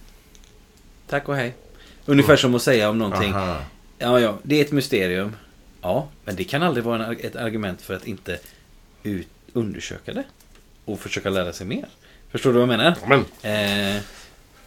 [1.07, 1.53] Tack och hej.
[2.05, 3.33] Ungefär som att säga om någonting.
[3.33, 3.61] Aha.
[3.97, 5.35] Ja, ja, det är ett mysterium.
[5.81, 8.39] Ja, men det kan aldrig vara en, ett argument för att inte
[9.03, 10.23] ut, undersöka det.
[10.85, 11.85] Och försöka lära sig mer.
[12.31, 12.95] Förstår du vad jag menar?
[13.07, 13.25] Men,
[13.95, 14.01] Eh,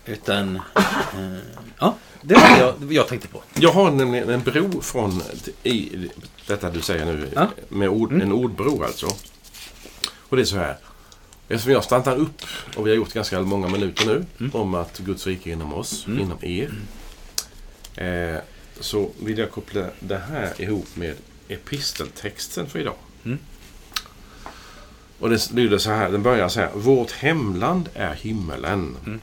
[0.07, 0.57] utan...
[0.57, 1.39] Eh,
[1.79, 3.43] ja, det var det jag, jag tänkte på.
[3.55, 5.23] jag har nämligen en bro från
[5.63, 6.09] i
[6.47, 7.29] detta du säger nu.
[7.35, 7.49] Ja.
[7.69, 8.23] Med ord, Mm.
[8.23, 9.07] En ordbro alltså.
[10.29, 10.77] Och det är så här.
[11.49, 12.43] Eftersom jag stannar upp
[12.77, 14.51] och vi har gjort ganska många minuter nu Mm.
[14.55, 16.21] om att Guds rike är inom oss, Mm.
[16.21, 16.71] inom er.
[18.05, 18.41] Eh,
[18.81, 21.15] så vill jag koppla det här ihop med
[21.49, 22.95] episteltexten för idag.
[23.25, 23.39] Mm.
[25.19, 26.71] Och det lyder så här, den börjar så här.
[26.75, 28.97] Vårt hemland är himmelen.
[29.07, 29.21] Mm.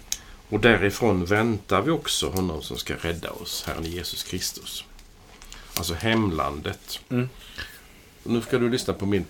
[0.49, 4.85] Och därifrån väntar vi också honom som ska rädda oss, Herren Jesus Kristus.
[5.77, 6.99] Alltså hemlandet.
[7.09, 7.29] Mm.
[8.23, 9.25] Nu ska du lyssna på min,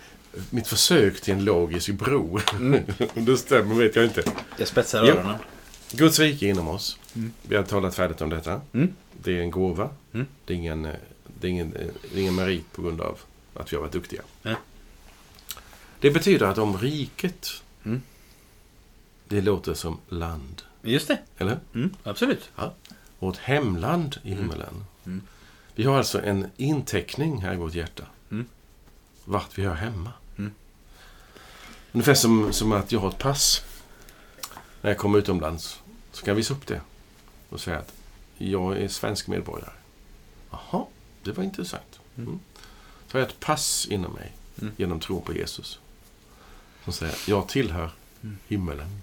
[0.49, 2.39] mitt försök till en logisk bro.
[2.53, 2.83] Mm.
[3.15, 4.23] Om det stämmer vet jag inte.
[4.57, 5.13] Jag spetsar Ja.
[5.13, 5.35] öronen.
[5.91, 6.97] Guds rike är inom oss.
[7.15, 7.31] Mm.
[7.41, 8.61] Vi har talat färdigt om detta.
[8.73, 8.93] Mm.
[9.23, 9.89] Det är en gåva.
[10.13, 10.27] Mm.
[10.45, 10.91] Det, är ingen, eh,
[11.39, 13.19] det, är ingen, eh, det är ingen merit på grund av
[13.53, 14.21] att vi har varit duktiga.
[14.41, 14.55] Nej.
[16.05, 17.49] Det betyder att om riket,
[17.83, 18.01] Mm.
[19.27, 20.61] det låter som land.
[20.81, 21.19] Just det.
[21.37, 22.49] Eller Mm, absolut.
[22.55, 22.73] Och
[23.19, 24.85] vårt hemland i himmelen.
[25.05, 25.21] Mm.
[25.75, 28.03] Vi har alltså en inteckning här i vårt hjärta.
[28.31, 28.45] Mm.
[29.25, 30.11] Vart vi hör hemma.
[30.37, 30.51] Mm.
[31.91, 33.61] Ungefär som, som att jag har ett pass.
[34.81, 35.79] När jag kommer utomlands
[36.11, 36.81] så kan jag visa upp det
[37.49, 37.93] och säga att
[38.37, 39.73] jag är svensk medborgare.
[40.51, 40.85] Jaha,
[41.23, 41.99] det var intressant.
[42.15, 42.27] Mm.
[42.29, 42.39] Mm.
[43.07, 44.73] Så har jag ett pass inom mig Mm.
[44.77, 45.79] genom tro på Jesus.
[46.85, 47.89] Som säger, jag tillhör
[48.23, 48.37] Mm.
[48.47, 49.01] himmelen.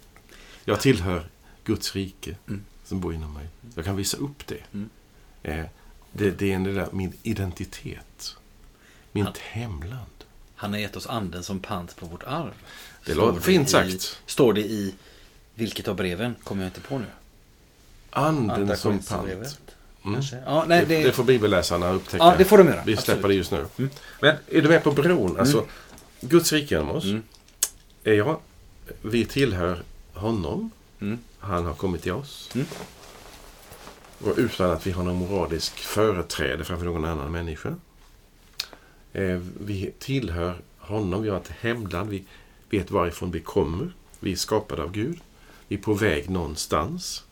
[0.64, 1.27] Jag tillhör
[1.64, 2.64] Guds rike Mm.
[2.85, 3.47] som bor inom mig.
[3.75, 4.59] Jag kan visa upp det.
[4.75, 4.90] Mm.
[5.42, 5.64] Eh,
[6.12, 8.37] det, det är det där, min identitet.
[9.12, 10.07] Mitt Han- hemland.
[10.57, 12.53] Han har gett oss anden som pant på vårt arv.
[13.07, 14.21] Det låter fint sagt.
[14.27, 14.95] Står det i
[15.55, 16.35] vilket av breven?
[16.45, 17.07] Kommer jag inte på nu.
[18.11, 19.29] Anden Andra som pant.
[20.05, 20.14] Mm.
[20.14, 20.37] Kanske.
[20.47, 22.25] Ja, nej, det, det, det får bibelläsarna upptäcka.
[22.25, 22.83] ja, det får de göra.
[22.87, 23.29] Vi släpper Absolut.
[23.29, 23.66] det just nu.
[23.85, 23.90] Mm.
[24.21, 25.40] Men är du med på bron?
[25.40, 25.66] Alltså,
[26.21, 27.05] Guds rike genom oss.
[28.05, 28.41] Är jag,
[29.03, 30.71] vi tillhör honom.
[31.01, 31.19] Mm.
[31.38, 32.51] Han har kommit till oss.
[32.55, 32.67] Mm.
[34.25, 37.77] Och utan att vi har någon moralisk företräde framför någon annan människa.
[39.12, 41.23] Eh, vi tillhör honom.
[41.23, 42.11] Vi har ett hemland.
[42.11, 42.25] Vi
[42.71, 43.93] vet varifrån vi kommer.
[44.21, 45.21] Vi är skapade av Gud.
[45.69, 47.25] Vi är på väg någonstans.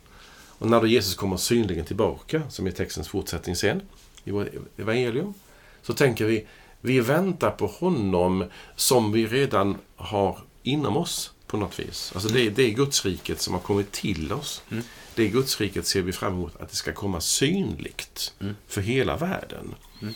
[0.60, 3.82] Och när då Jesus kommer synligen tillbaka, som är textens fortsättning sen,
[4.24, 5.34] i vårt evangelium,
[5.82, 6.46] så tänker vi,
[6.80, 8.44] vi väntar på honom
[8.76, 12.12] som vi redan har inom oss på något vis.
[12.14, 14.62] Alltså det, det är Gudsriket som har kommit till oss.
[14.70, 14.84] Mm.
[15.14, 18.56] Det Gudsriket ser vi fram emot att det ska komma synligt Mm.
[18.66, 19.74] för hela världen.
[20.02, 20.14] Mm.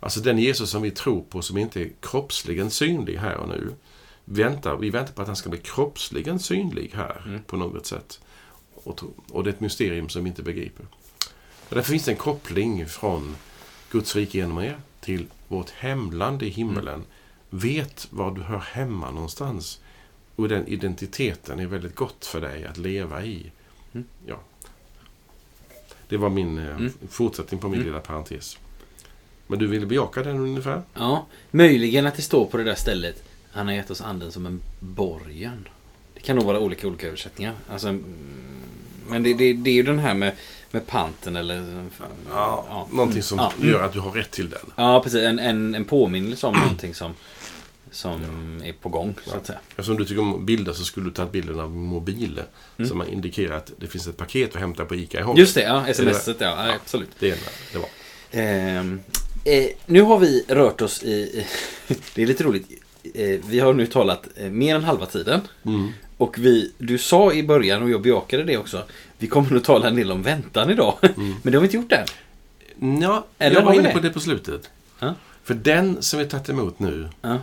[0.00, 3.74] Alltså den Jesus som vi tror på som inte är kroppsligen synlig här och nu.
[4.24, 7.42] Väntar, vi väntar på att han ska bli kroppsligen synlig här Mm.
[7.42, 8.20] på något sätt.
[8.74, 9.00] Och,
[9.30, 10.86] och det är ett mysterium som vi inte begriper.
[11.68, 13.36] Och därför finns det en koppling från
[13.90, 17.04] Guds rike genom er till vårt hemland i himmelen.
[17.54, 19.80] Vet var du hör hemma någonstans.
[20.36, 23.50] Och den identiteten är väldigt gott för dig att leva i.
[23.92, 24.06] Mm.
[24.26, 24.40] Ja.
[26.08, 26.92] Det var min eh, Mm.
[27.08, 27.86] fortsättning på min Mm.
[27.86, 28.58] lilla parentes.
[29.46, 30.82] Men du ville bejaka den ungefär?
[30.94, 33.22] Ja, möjligen att det står på det där stället.
[33.52, 35.68] Han har gett oss anden som en borgen.
[36.14, 37.54] Det kan nog vara olika olika översättningar.
[37.68, 38.04] Alltså, mm,
[39.08, 40.32] men det, det, det är ju den här med,
[40.72, 41.84] med panten eller...
[42.30, 43.52] Ja, någonting som Ja.
[43.60, 44.72] gör att du har rätt till den.
[44.76, 45.20] Ja, precis.
[45.20, 47.14] En, en, en påminnelse om någonting som,
[47.90, 48.20] som
[48.64, 49.58] är på gång, så att säga.
[49.68, 52.40] Eftersom du tycker om bilder så skulle du ta bilden av min mobil.
[52.78, 52.88] Mm.
[52.88, 55.36] Som indikerar att det finns ett paket att hämta på ICA i Hån.
[55.36, 55.94] Just det, ja.
[55.94, 56.66] Smset, ja.
[56.66, 57.10] ja absolut.
[57.18, 57.36] Det är
[57.72, 57.88] det var.
[58.30, 59.00] Ehm,
[59.44, 61.12] eh, nu har vi rört oss i...
[61.12, 61.46] i
[62.14, 62.68] det är lite roligt.
[63.14, 65.40] Eh, vi har nu talat eh, mer än halva tiden.
[65.64, 65.92] Mm.
[66.16, 68.82] Och vi, du sa i början, och jag bejakade det också,
[69.22, 70.94] vi kommer nog tala en del om väntan idag.
[71.16, 71.34] Mm.
[71.42, 72.06] Men det har vi inte gjort än.
[73.02, 73.92] Ja, Eller jag var inne det?
[73.94, 74.70] på det på slutet.
[74.98, 75.14] Ja.
[75.44, 77.38] För den som vi tagit emot nu, Ja.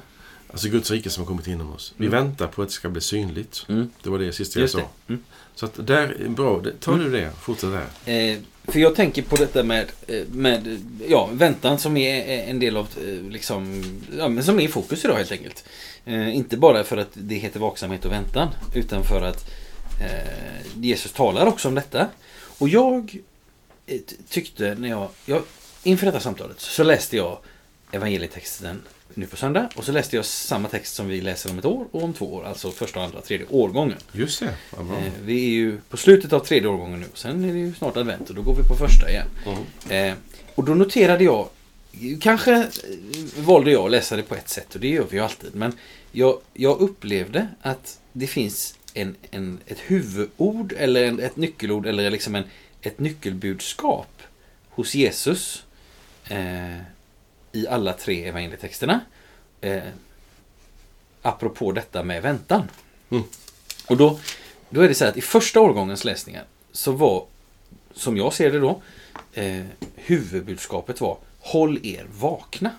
[0.51, 1.93] alltså Guds rike som har kommit inom oss.
[1.97, 2.23] Vi Mm.
[2.23, 3.65] väntar på att det ska bli synligt.
[3.69, 3.89] Mm.
[4.03, 4.81] Det var det sista jag sa.
[5.07, 5.23] Mm.
[5.55, 6.59] Så att där är bra.
[6.63, 7.69] Det- Tar du det, fortsätt
[8.05, 8.13] där.
[8.31, 8.37] Eh,
[8.67, 12.87] för jag tänker på detta med, eh, med ja, väntan som är en del av,
[13.07, 13.83] eh, liksom,
[14.17, 15.63] ja, men som är i fokus idag helt enkelt.
[16.05, 19.49] Eh, inte bara för att det heter vaksamhet och väntan, utan för att
[20.81, 22.07] Jesus talar också om detta.
[22.59, 23.17] Och jag
[23.85, 25.41] eh, tyckte när jag, jag,
[25.83, 27.37] inför detta samtalet så läste jag
[27.91, 28.81] evangelietexten
[29.13, 31.85] nu på söndag och så läste jag samma text som vi läser om ett år
[31.91, 33.97] och om två år, alltså första, andra, tredje årgången.
[34.11, 34.55] Just det.
[34.77, 34.97] Vad bra.
[34.97, 37.07] Eh, vi är ju på slutet av tredje årgången nu.
[37.13, 39.27] Sen är det ju snart advent och då går vi på första igen.
[39.45, 40.11] Mm.
[40.11, 40.17] Eh,
[40.55, 41.47] och då noterade jag,
[42.21, 42.67] kanske eh,
[43.37, 45.55] valde jag att läsa det på ett sätt och det gör vi ju alltid.
[45.55, 45.73] Men
[46.11, 52.09] jag, jag upplevde att det finns en, en, ett huvudord eller en, ett nyckelord eller
[52.09, 52.43] liksom en,
[52.81, 54.21] ett nyckelbudskap
[54.69, 55.63] hos Jesus
[56.27, 56.77] eh,
[57.51, 58.99] i alla tre evangelietexterna.
[59.61, 59.81] Eh,
[61.21, 62.69] apropå detta med väntan.
[63.09, 63.23] Mm.
[63.87, 64.19] Och då,
[64.69, 67.25] då är det så här att i första årgångens läsningar så var,
[67.93, 68.81] som jag ser det då,
[69.33, 69.63] eh,
[69.95, 72.71] huvudbudskapet var Håll er vakna.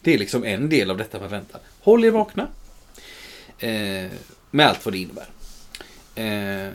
[0.00, 1.60] Det är liksom en del av detta med väntan.
[1.80, 2.48] Håll er vakna.
[3.58, 4.10] Eh,
[4.50, 5.28] med allt vad det innebär.
[6.14, 6.72] Eh,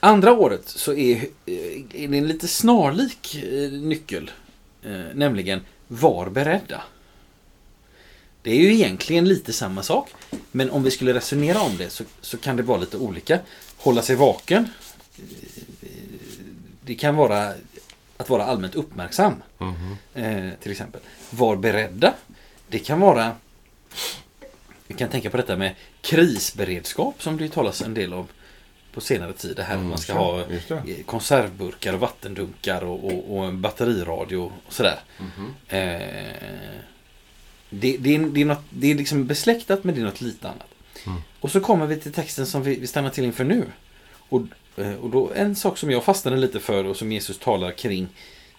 [0.00, 1.16] andra året så är,
[1.46, 1.54] eh,
[1.94, 4.30] är det en lite snarlik eh, nyckel.
[4.82, 6.82] Eh, nämligen Var beredda.
[8.42, 10.10] Det är ju egentligen lite samma sak.
[10.52, 13.38] Men om vi skulle resonera om det så, så kan det vara lite olika.
[13.76, 14.68] Hålla sig vaken.
[15.82, 15.88] eh,
[16.84, 17.52] Det kan vara
[18.16, 19.34] att vara allmänt uppmärksam.
[19.58, 19.96] Mhm.
[20.14, 21.00] Eh, till exempel.
[21.30, 22.14] Var beredda.
[22.68, 23.32] Det kan vara...
[24.88, 28.26] Vi kan tänka på detta med krisberedskap som det talas en del om
[28.92, 29.56] på senare tid.
[29.56, 33.60] Det här att man ska Mm, ha eh, konservburkar och vattendunkar och, och, och en
[33.60, 34.98] batteriradio och sådär.
[35.18, 35.54] Mhm.
[35.68, 36.78] Eh,
[37.70, 40.48] det, det, är, det, är något, det är liksom besläktat men det är något lite
[40.48, 40.74] annat.
[41.06, 41.20] Mm.
[41.40, 43.64] Och så kommer vi till texten som vi, vi stannar till inför nu.
[44.28, 44.42] Och
[44.78, 48.08] Eh, Och då, en sak som jag fastnade lite för och som Jesus talar kring.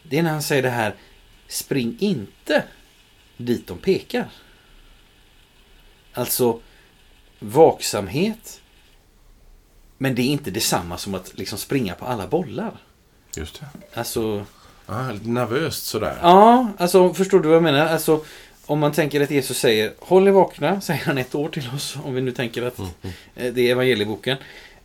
[0.03, 0.95] Det är när han säger det här.
[1.47, 2.63] Spring inte
[3.37, 4.27] dit de pekar.
[6.19, 6.59] Alltså
[7.39, 8.61] vaksamhet.
[9.97, 12.71] Men det är inte detsamma som att liksom springa på alla bollar.
[13.35, 13.65] Just det.
[13.99, 14.45] Alltså,
[14.91, 16.17] Ah, lite nervöst sådär.
[16.21, 17.85] ja, alltså förstår du vad jag menar?
[17.87, 18.23] Alltså,
[18.65, 21.97] om man tänker att Jesus säger Håll er vakna, säger han ett år till oss.
[22.03, 22.83] Om vi nu tänker att eh,
[23.53, 24.37] det är evangelieboken.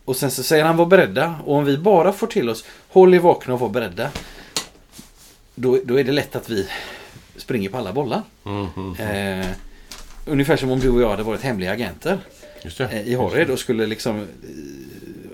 [0.04, 1.34] Och sen så säger han var beredda.
[1.44, 4.10] Och om vi bara får till oss Håll er vakna och var beredda.
[5.54, 6.68] Då, då är det lätt att vi
[7.36, 8.22] springer på alla bollar.
[8.44, 9.40] Mm, mm.
[9.40, 9.46] Eh,
[10.26, 12.18] ungefär som om du och jag hade varit hemliga agenter
[12.92, 14.24] eh, i Horred och skulle liksom eh,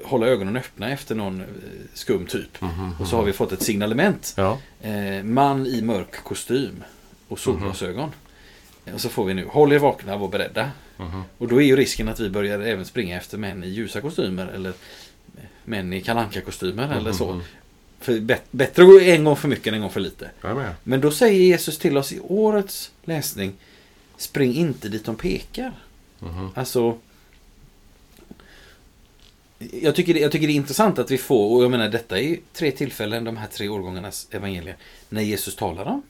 [0.04, 1.46] hålla ögonen öppna efter någon eh,
[1.94, 2.60] skum typ.
[2.60, 4.34] Mhm, Och så har vi fått ett signalement.
[4.36, 4.58] Ja.
[4.82, 6.84] Eh, man i mörk kostym
[7.28, 8.10] och solglasögon.
[8.84, 10.70] Eh, Och så får vi nu, håll er vakna och var beredda.
[10.96, 11.22] Mhm.
[11.38, 14.46] Och då är ju risken att vi börjar även springa efter män i ljusa kostymer
[14.46, 14.72] eller
[15.64, 17.32] män i kalanka kostymer eller så.
[17.32, 17.42] Mhm.
[18.00, 20.30] För bet- bättre en gång för mycket än en gång för lite.
[20.84, 23.52] Men då säger Jesus till oss i årets läsning
[24.20, 25.72] Spring inte dit de pekar.
[26.18, 26.50] Mhm.
[26.54, 26.98] Alltså
[29.72, 32.18] jag tycker, det, jag tycker det är intressant att vi får, och jag menar detta
[32.18, 34.76] är ju tre tillfällen, de här tre årgångarnas evangelier,
[35.08, 36.02] när Jesus talar om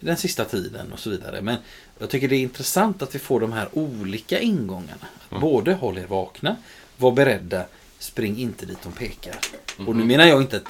[0.00, 1.42] den sista tiden och så vidare.
[1.42, 1.56] Men
[1.98, 5.06] jag tycker det är intressant att vi får de här olika ingångarna.
[5.28, 6.56] Att Både håll er vakna,
[6.96, 7.64] var beredda,
[7.98, 9.36] spring inte dit de pekar.
[9.86, 10.66] Och nu menar jag inte att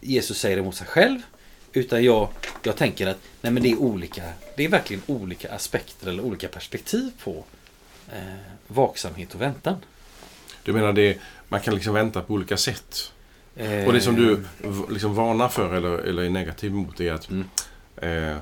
[0.00, 1.20] Jesus säger det mot sig själv,
[1.74, 2.28] utan jag,
[2.62, 4.22] jag tänker att nej men det är olika,
[4.56, 7.44] det är verkligen olika aspekter eller olika perspektiv på
[8.12, 8.18] eh,
[8.66, 9.76] vaksamhet och väntan.
[10.62, 13.12] Du menar det, man kan liksom vänta på olika sätt?
[13.56, 17.12] Eh, Och det som du v- liksom varnar för eller, eller är negativ mot är
[17.12, 17.44] att Mm.
[17.96, 18.36] eh,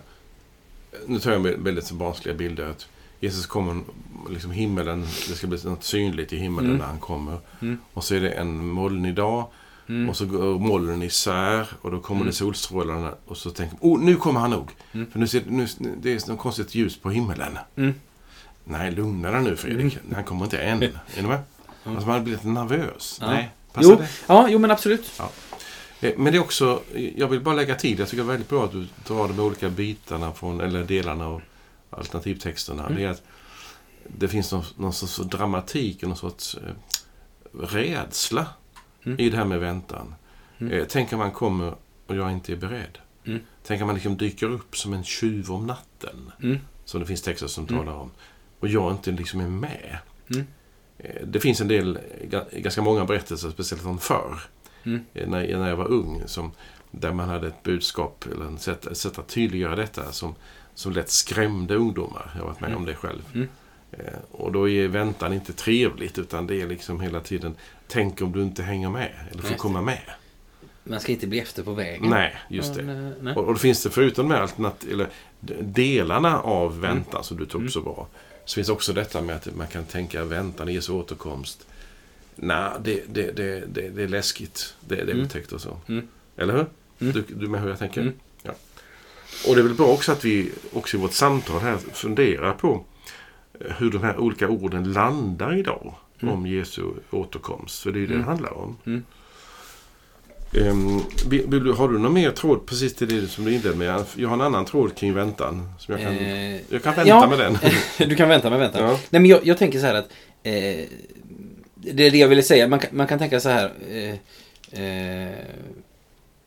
[1.07, 2.67] nu tar jag vä- väldigt så barnsliga bilder.
[2.71, 2.87] Att
[3.21, 3.83] Jesus kommer,
[4.31, 6.79] liksom himmelen, det ska bli något synligt i himmelen Mm.
[6.79, 7.39] när han kommer.
[7.63, 7.79] Mm.
[7.93, 9.47] Och så är det en molnig dag
[9.97, 10.09] Mm.
[10.09, 12.31] och så går molnen isär och då kommer Mm.
[12.31, 14.71] det solstrålarna och så tänker man, oh nu kommer han nog.
[14.93, 15.11] Mm.
[15.11, 15.67] För nu ser nu,
[16.03, 17.59] det är något konstigt ljus på himmelen.
[17.77, 17.95] Mm.
[18.65, 19.99] Nej, lugna dig nu Fredrik.
[20.15, 20.83] Han kommer inte än.
[20.83, 21.41] Är ni med?
[21.85, 23.19] Alltså man blir lite nervös.
[23.21, 23.27] Ja.
[23.31, 24.09] Nej, passar Jo, det?
[24.27, 25.21] ja, jo men absolut.
[26.01, 26.83] Eh, Men det är också,
[27.17, 29.41] jag vill bara lägga till, jag tycker det är väldigt bra att du drar de
[29.41, 31.43] olika bitarna från, eller delarna av
[31.91, 32.83] alternativtexterna.
[32.87, 32.97] Mm.
[32.99, 33.23] Det är att
[34.19, 36.73] det finns någon, någon sorts dramatik och någon sorts eh,
[37.67, 38.47] rädsla
[39.05, 39.21] Mm.
[39.21, 40.15] i det här med väntan.
[40.59, 40.73] Mm.
[40.73, 41.75] Eh, tänk om man kommer
[42.07, 42.99] och jag inte är beredd.
[43.25, 43.41] Mm.
[43.67, 46.33] Tänk om man liksom dyker upp som en tjuv om natten.
[46.43, 46.59] Mm.
[46.85, 47.79] Som det finns texter som Mm.
[47.79, 48.11] talar om.
[48.61, 49.99] Och jag inte liksom är med.
[50.35, 50.47] Mm.
[50.99, 51.99] Eh, Det finns en del,
[52.31, 54.41] ga- ganska många berättelser, speciellt från förr,
[54.85, 56.53] eh, när, när jag var ung, som,
[56.91, 60.35] där man hade ett budskap, eller ett sätt, ett sätt att tydliggöra detta, som,
[60.75, 62.31] som lätt skrämde ungdomar.
[62.35, 63.23] Jag har varit med om det själv.
[63.93, 64.07] Mm.
[64.07, 67.55] Eh, Och då är väntan inte trevligt, utan det är liksom hela tiden,
[67.89, 70.01] tänk om du inte hänger med, eller får komma med.
[70.85, 72.11] Man ska inte bli efter på vägen.
[72.11, 72.83] Nej, just det.
[72.83, 73.35] Men, eh, nej.
[73.37, 75.09] Och, och då finns det förutom de eller
[75.61, 77.71] delarna av väntan som du tog upp Mm.
[77.71, 78.09] så bra.
[78.45, 81.67] Så finns också detta med att man kan tänka väntan Jesu återkomst.
[82.37, 84.75] Nej, det, det, det, det, det är läskigt.
[84.81, 85.25] Det, det är Mm.
[85.27, 85.77] otäckt och så.
[85.89, 86.09] Mm.
[86.37, 86.67] Eller hur?
[87.01, 87.13] Mm.
[87.13, 88.01] Du, du med hur jag tänker?
[88.01, 88.15] Mm.
[88.43, 88.53] Ja.
[89.49, 92.85] Och det är väl bra också att vi också i vårt samtal här funderar på
[93.61, 96.35] hur de här olika orden landar idag Mm.
[96.35, 97.83] om Jesu återkomst.
[97.83, 98.25] För det är ju det Mm.
[98.25, 98.77] det handlar om.
[98.87, 99.05] Mm.
[101.29, 104.05] Vill, vill du, har du någon mer tråd precis till det som du inledde med?
[104.17, 105.69] Jag har en annan tråd kring väntan.
[105.79, 107.27] Som jag, kan, Eh, jag kan vänta ja.
[107.27, 107.59] med den.
[108.09, 108.83] du kan vänta med väntan.
[108.83, 108.91] Ja.
[109.11, 110.09] Nej men jag, jag tänker så här att
[110.43, 110.53] eh,
[111.75, 112.69] Det är det jag ville säga.
[112.69, 113.73] Man kan, man kan tänka så här.
[113.91, 115.31] Eh, eh,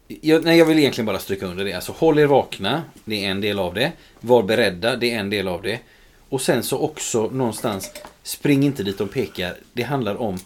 [0.07, 1.73] jag, nej, jag vill egentligen bara stryka under det.
[1.73, 2.81] Alltså håll er vakna.
[3.05, 3.91] Det är en del av det.
[4.19, 4.95] Var beredda.
[4.95, 5.79] Det är en del av det.
[6.35, 7.91] Och sen så också någonstans.
[8.23, 9.57] Spring inte dit de pekar.
[9.73, 10.37] Det handlar om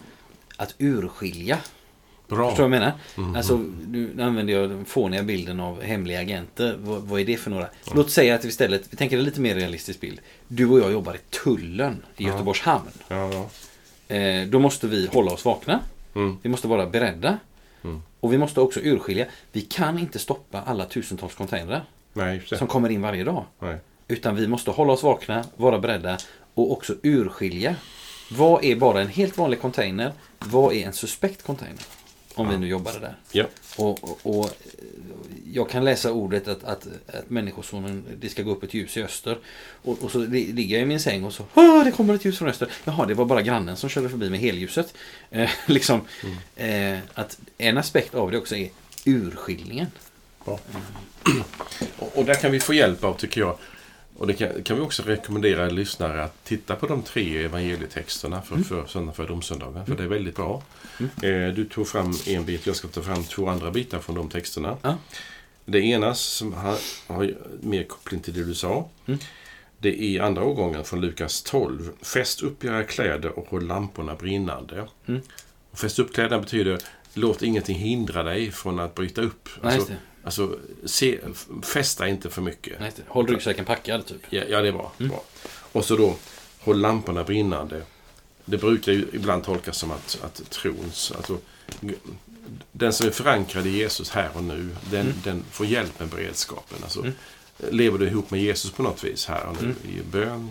[0.58, 1.58] att urskilja.
[2.28, 2.50] Bra.
[2.50, 2.94] Förstår du vad jag menar?
[3.18, 3.36] Mm.
[3.36, 6.78] Alltså, nu använder jag den fåniga bilden av hemliga agenter.
[6.80, 7.68] Vad, vad är det för några?
[7.94, 10.20] Låt säga att vi istället, vi tänker en lite mer realistisk bild.
[10.48, 12.30] Du och jag jobbar i tullen i Ja.
[12.30, 12.90] Göteborgs hamn.
[13.08, 14.16] Ja, ja.
[14.16, 15.80] Eh, då måste vi hålla oss vakna.
[16.16, 16.38] Mm.
[16.42, 17.38] Vi måste vara beredda.
[17.84, 18.02] Mm.
[18.20, 19.26] Och vi måste också urskilja.
[19.52, 23.46] Vi kan inte stoppa alla tusentals containrar Nej, som kommer in varje dag.
[23.60, 23.78] Nej.
[24.12, 26.18] Utan vi måste hålla oss vakna, vara beredda
[26.54, 27.76] och också urskilja.
[28.32, 30.14] Vad är bara en helt vanlig container?
[30.40, 31.84] Vad är en suspekt container?
[32.36, 32.60] Om vi Ja.
[32.60, 33.16] nu jobbade där.
[33.32, 33.46] Ja.
[33.78, 34.50] Och, och, och
[35.54, 39.04] jag kan läsa ordet att, att, att människosonen, det ska gå upp ett ljus i
[39.04, 39.38] öster.
[39.82, 42.26] Och, och så li- ligger jag i min säng och så, Åh, det kommer ett
[42.26, 42.68] ljus från öster.
[42.86, 44.94] Jaha, det var bara grannen som körde förbi med helljuset.
[45.32, 46.02] Eh, liksom,
[46.56, 48.70] eh, att en aspekt av det också är
[49.06, 49.88] urskiljningen.
[50.46, 50.60] Bra.
[52.00, 53.58] Och, och där kan vi få hjälp av, tycker jag,
[54.20, 58.56] Och det kan, kan vi också rekommendera lyssnare att titta på de tre evangelietexterna för,
[58.56, 58.64] Mm.
[58.64, 59.86] för söndag för domsöndagen.
[59.86, 60.64] För det är väldigt bra.
[61.00, 64.30] Eh, du tog fram en bit, jag ska ta fram två andra bitar från de
[64.30, 64.78] texterna.
[64.82, 64.98] Ja.
[65.66, 68.90] Det ena som har, har mer koppling till det du sa.
[69.06, 69.20] Mm.
[69.78, 71.92] Det är andra årgången från Lukas 12.
[72.02, 74.88] Fäst upp era kläder och håll lamporna brinnande.
[75.08, 75.22] Mm.
[75.72, 76.80] Och fäst upp kläderna betyder
[77.14, 79.50] låt ingenting hindra dig från att bryta upp.
[79.62, 79.94] Alltså.
[80.24, 81.20] Alltså se,
[81.64, 82.80] fästa inte för mycket.
[82.80, 82.92] Nej.
[83.08, 84.22] Håll ryggsäcken packad, typ.
[84.30, 85.10] Ja, ja det är bra, Mm.
[85.10, 85.24] bra.
[85.72, 86.16] Och så då,
[86.60, 87.82] håll lamporna brinnande.
[88.46, 91.12] Det brukar ju ibland tolkas som att, att trons...
[91.18, 91.38] Alltså,
[92.72, 95.14] den som är förankrad i Jesus här och nu, den, Mm.
[95.24, 96.78] den får hjälp med beredskapen.
[96.84, 97.14] Alltså, Mm.
[97.70, 99.76] Lever du ihop med Jesus på något vis här och nu, Mm.
[100.00, 100.50] i bön,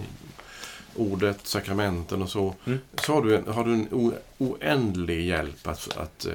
[0.96, 2.78] ordet, sakramenten och så, Mm.
[3.04, 6.32] så har du en, har du en oändlig hjälp att, att eh,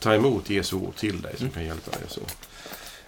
[0.00, 1.54] ta emot Jesu ord till dig som Mm.
[1.54, 2.00] kan hjälpa dig.
[2.08, 2.20] Så.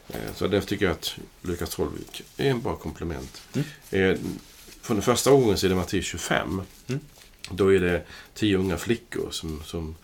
[0.09, 1.91] Eh, Så därför tycker jag att Lukas 12
[2.37, 3.43] är en bra komplement.
[3.55, 3.66] Mm.
[3.91, 4.18] Eh,
[4.82, 6.62] Från den första gången så är det Matteus 25.
[6.87, 7.01] Mm.
[7.51, 8.03] Då är det
[8.35, 9.97] tio unga flickor som, som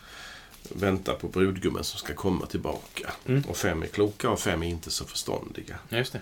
[0.68, 3.10] väntar på brudgummen som ska komma tillbaka.
[3.26, 3.42] Mm.
[3.48, 5.78] Och fem är kloka och fem är inte så förståndiga.
[5.88, 6.20] Just det.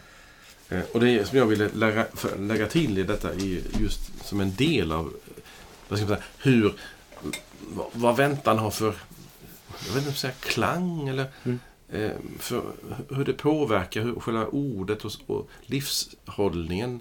[0.77, 2.07] Eh, Och det som jag ville lägga,
[2.39, 5.15] lägga till i detta är just som en del av
[5.89, 6.75] vad ska man säga, hur,
[7.93, 8.95] vad väntan har för,
[9.87, 11.59] jag vet inte om säga klang eller Mm.
[11.89, 12.63] eh, för
[13.11, 17.01] hur det påverkar hur själva ordet och, och livshållningen.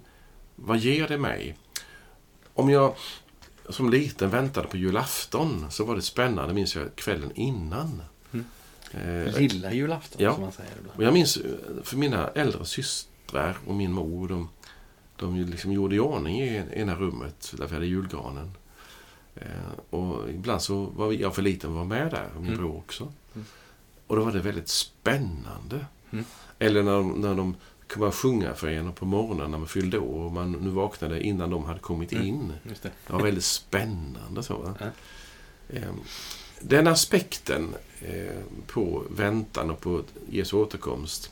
[0.56, 1.56] Vad ger det mig?
[2.54, 2.96] Om jag
[3.70, 8.02] som liten väntade på julafton så var det spännande, minns jag, kvällen innan.
[8.34, 8.46] Mm.
[8.92, 10.34] Eh, Lilla julafton, Ja.
[10.34, 10.98] som man säger ibland.
[10.98, 11.44] och jag minns eh,
[11.84, 14.50] för mina äldre systrar och min mor, de,
[15.16, 18.52] de liksom gjorde i ordning i ena rummet där vi hade julgranen.
[19.42, 22.58] Eh, och ibland så var jag för liten att vara med där, och min Mm.
[22.64, 23.04] bror också.
[23.36, 23.46] Mm.
[24.08, 25.86] Och då var det väldigt spännande.
[26.12, 26.26] Mm.
[26.60, 27.56] Eller när de, när de
[27.88, 31.50] kunde sjunga för en på morgonen när man fyllde år och man nu vaknade innan
[31.50, 32.26] de hade kommit Mm.
[32.28, 32.54] in.
[32.64, 32.84] Det.
[33.08, 34.44] Det var väldigt spännande.
[34.44, 34.74] Så?
[34.80, 34.86] Ja.
[35.70, 35.92] Eh,
[36.62, 41.32] Den aspekten eh, på väntan och på Jesu återkomst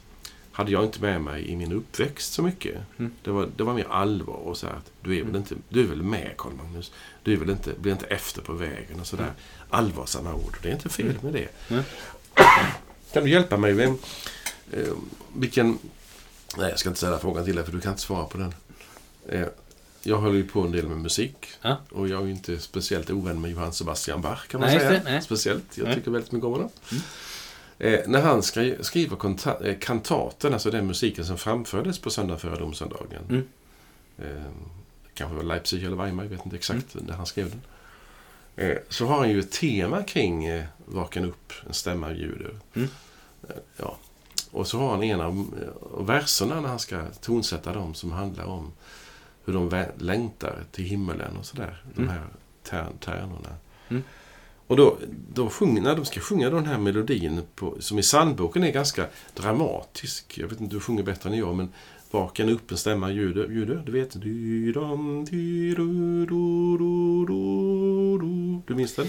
[0.56, 2.78] hade jag inte med mig i min uppväxt så mycket.
[2.98, 3.12] Mm.
[3.24, 5.36] Det, var, det var mer allvar och så här, att du är väl Mm.
[5.36, 6.92] inte, du är väl med Karl Magnus?
[7.24, 9.24] Du är väl inte, blir inte efter på vägen och sådär.
[9.24, 9.36] Mm.
[9.70, 10.58] Allvarsamma ord.
[10.62, 11.18] Det är inte fel Mm.
[11.22, 11.48] med det.
[11.74, 11.84] Mm.
[13.14, 13.74] Kan du hjälpa mig?
[13.74, 13.98] Vem,
[14.72, 14.88] eh,
[15.36, 15.78] vilken...
[16.58, 18.54] Nej, jag ska inte ställa frågan till dig för du kan inte svara på den.
[19.30, 19.48] Eh,
[20.04, 21.48] jag håller ju på en del med musik.
[21.62, 21.78] Ja.
[21.90, 25.02] Och jag är ju inte speciellt ovän med Johann Sebastian Bach kan man Nej, säga.
[25.04, 25.22] det.
[25.22, 25.78] Speciellt.
[25.78, 26.70] Jag tycker väldigt mycket om honom.
[26.92, 27.04] Mm.
[27.80, 29.18] Eh, när han skri- skriver
[29.68, 33.24] eh, kantaten, alltså den musiken som framfördes på söndag före domsöndagen.
[33.30, 33.48] Mm.
[34.18, 34.44] Eh,
[35.14, 37.08] kanske var Leipzig eller Weimar, jag vet inte exakt Mm.
[37.08, 37.62] när han skrev den.
[38.56, 42.58] Eh, så har han ju ett tema kring eh, Vaken upp, en stämma ljuder.
[42.74, 42.88] Mm.
[43.50, 43.98] Eh, ja.
[44.52, 45.46] Och så har han en av
[46.00, 48.72] verserna när han ska tonsätta dem som handlar om
[49.46, 51.84] hur de längtar till himmelen och sådär.
[51.96, 52.14] De Mm.
[52.14, 52.26] här
[52.64, 53.50] tär- tärnorna.
[53.90, 54.04] Mm.
[54.68, 54.98] Och då,
[55.34, 59.06] då sjunger, när de ska sjunga den här melodin, på, som i psalmboken är ganska
[59.34, 60.38] dramatisk.
[60.38, 61.70] Jag vet inte, du sjunger bättre än jag, men
[62.16, 64.22] Vaken upp en stämma ljuder, ljuder du vet.
[64.22, 64.30] Du,
[68.76, 69.08] minns den?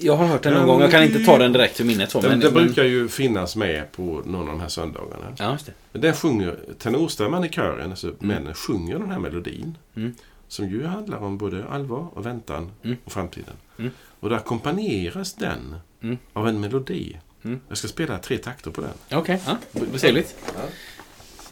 [0.00, 0.80] Jag har hört den någon gång.
[0.80, 2.10] Jag kan inte ta den direkt ur minnet.
[2.10, 5.26] Så, Den, men, den men- brukar ju finnas med på någon av de här söndagarna.
[5.38, 5.72] Ja, just det.
[5.92, 9.78] Men Den sjunger, tenorstämman i kören, alltså männen, sjunger den här melodin.
[9.96, 10.14] Mm.
[10.48, 12.96] Som ju handlar om både allvar och väntan Mm.
[13.04, 13.54] och framtiden.
[13.78, 13.90] Mm.
[14.20, 16.18] Och då ackompanjeras den Mm.
[16.32, 17.20] av en melodi.
[17.44, 17.60] Mm.
[17.68, 18.90] Jag ska spela tre takter på den.
[19.18, 19.56] Okej, ja.
[19.72, 20.36] vad trevligt.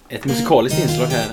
[0.09, 1.28] Ett musikaliskt inslag här.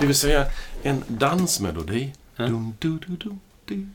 [0.00, 0.46] Det vill säga
[0.82, 2.12] en dansmelodi.
[2.36, 2.46] Ja.
[2.46, 3.86] Dum, du, du, du, du.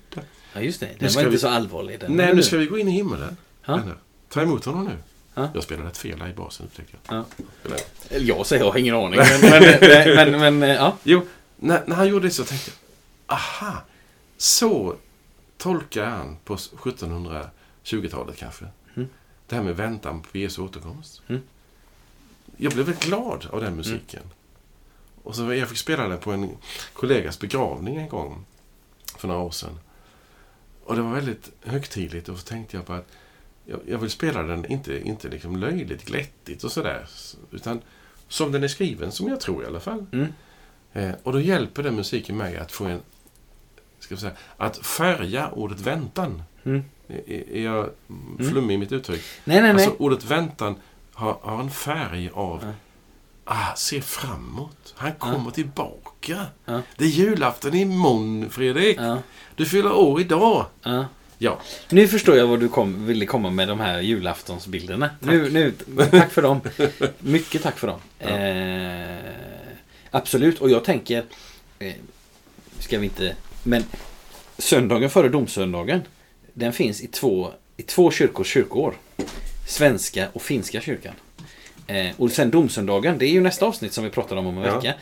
[0.54, 0.86] Ja, just det.
[0.86, 2.00] Den Nu var inte vi- så allvarlig.
[2.00, 2.14] Den.
[2.16, 3.38] Nej, nu ska vi gå in i himmelen.
[3.66, 3.82] Ja.
[4.30, 4.91] Ta emot honom nu.
[5.40, 5.50] Ja.
[5.54, 7.18] Jag spelade ett fel här i basen upptäckte jag.
[7.18, 7.26] Ja.
[8.10, 9.20] Eller- Jag säger jag har ingen aning.
[9.42, 10.98] Men, men, men, men, men ja.
[11.04, 11.22] Jo,
[11.56, 13.82] när, när han gjorde det så tänkte jag, aha,
[14.38, 14.96] så
[15.58, 18.66] tolkar han på 1720-talet kanske.
[18.96, 19.10] Mm.
[19.48, 21.22] Det här med väntan på Jesu återkomst.
[21.28, 21.42] Mm.
[22.58, 24.24] Jag blev väldigt glad av den musiken.
[25.24, 26.58] Och så jag fick spela den på en
[26.94, 28.46] kollegas begravning en gång
[29.18, 29.80] för några år sedan.
[30.84, 33.08] Och det var väldigt högtidligt och så tänkte jag på att
[33.70, 37.07] jag, jag vill spela den inte, inte liksom löjligt glättigt och sådär.
[37.51, 37.82] Utan
[38.28, 40.05] som den är skriven, som jag tror i alla fall.
[40.11, 40.34] Mm.
[40.93, 43.01] Eh, och då hjälper den musiken mig att få en...
[43.99, 46.43] Ska vi säga, att färga ordet väntan.
[46.63, 46.84] Mm.
[47.07, 47.89] Är, är jag
[48.38, 49.24] flummig i mitt uttryck?
[49.43, 49.86] Nej, nej, nej.
[49.86, 50.76] Alltså ordet väntan
[51.13, 52.59] har, har en färg av...
[52.63, 52.72] Ja.
[53.51, 54.93] Ah, se framåt.
[54.95, 56.45] Han kommer tillbaka.
[56.65, 56.82] Ja.
[56.97, 58.97] Det är julafton imorgon, Fredrik.
[58.99, 59.17] Ja,
[59.55, 60.65] Du fyller år idag.
[61.40, 61.50] Ja.
[61.52, 61.60] Ja,
[61.90, 65.10] Nu förstår jag vad du kom, ville komma med de här julaftonsbilderna.
[65.20, 65.74] Nu, nu,
[66.12, 66.62] tack för dem.
[67.20, 68.00] Mycket tack för dem.
[68.20, 69.32] Eh,
[70.12, 71.24] absolut, och jag tänker...
[71.80, 71.94] Eh,
[72.80, 73.36] ska vi inte...
[73.64, 73.84] Men
[74.58, 76.02] söndagen före domsöndagen.
[76.54, 78.94] Den finns i två, i två kyrkors kyrkoår.
[79.68, 81.14] Svenska och finska kyrkan.
[81.88, 84.64] Eh, och sen domsöndagen, det är ju nästa avsnitt som vi pratar om om en
[84.64, 84.76] Ja.
[84.76, 84.94] vecka.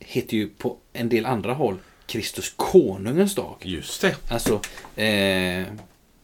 [0.00, 1.78] Heter ju på en del andra håll
[2.08, 3.56] Kristus konungens dag.
[3.62, 4.16] just det.
[4.28, 4.60] Alltså,
[5.02, 5.66] eh,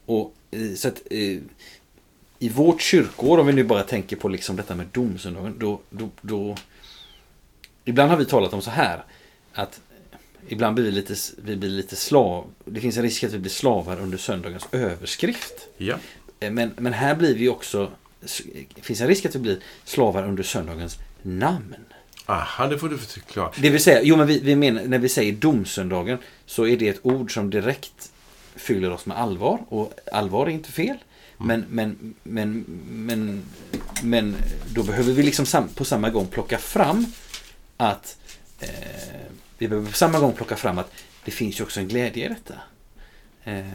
[0.07, 1.39] och eh, så att eh,
[2.39, 6.09] i vårt kyrkår, om vi nu bara tänker på liksom detta med domsöndagen, då, då,
[6.21, 6.57] då
[7.85, 9.05] Ibland har vi talat om så här,
[9.53, 9.81] att
[10.49, 13.51] ibland blir vi lite, vi blir lite slav, det finns en risk att vi blir
[13.51, 15.69] slavar under söndagens överskrift.
[15.77, 15.99] Ja,
[16.41, 17.91] Eh, Men, men här blir vi också,
[18.75, 21.77] det finns en risk att vi blir slavar under söndagens namn.
[22.27, 23.51] Aha, det får du förklara.
[23.57, 26.89] Det vill säga, jo men vi, vi menar, när vi säger domsöndagen så är det
[26.89, 28.13] ett ord som direkt
[28.55, 29.59] fyller oss med allvar.
[29.69, 30.97] Och allvar är inte fel.
[31.39, 33.45] Men, men, men, men,
[34.03, 34.37] men
[34.75, 37.07] då behöver vi liksom sam, på samma gång plocka fram
[37.77, 38.19] att
[38.61, 38.69] eh,
[39.59, 40.93] vi behöver på samma gång plocka fram att
[41.25, 42.55] det finns ju också en glädje i detta.
[43.45, 43.75] Eh,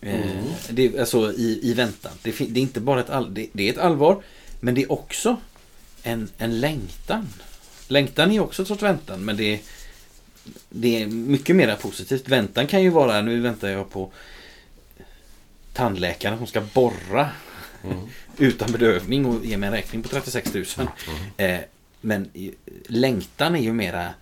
[0.00, 2.12] eh, det, är alltså i, i väntan.
[2.22, 4.22] Det, det är inte bara ett, all, det, det är ett allvar,
[4.60, 5.36] men det är också
[6.04, 7.28] en, en längtan.
[7.88, 9.60] Längtan är också sorts väntan, men det är,
[10.70, 12.28] det är mycket mer positivt.
[12.28, 14.12] Väntan kan ju vara, nu väntar jag på
[15.72, 17.30] tandläkaren som ska borra
[18.38, 20.64] utan bedövning och ge mig en räkning på 36 000.
[21.36, 21.58] Eh,
[22.00, 22.30] men
[22.86, 24.14] längtan är ju mera,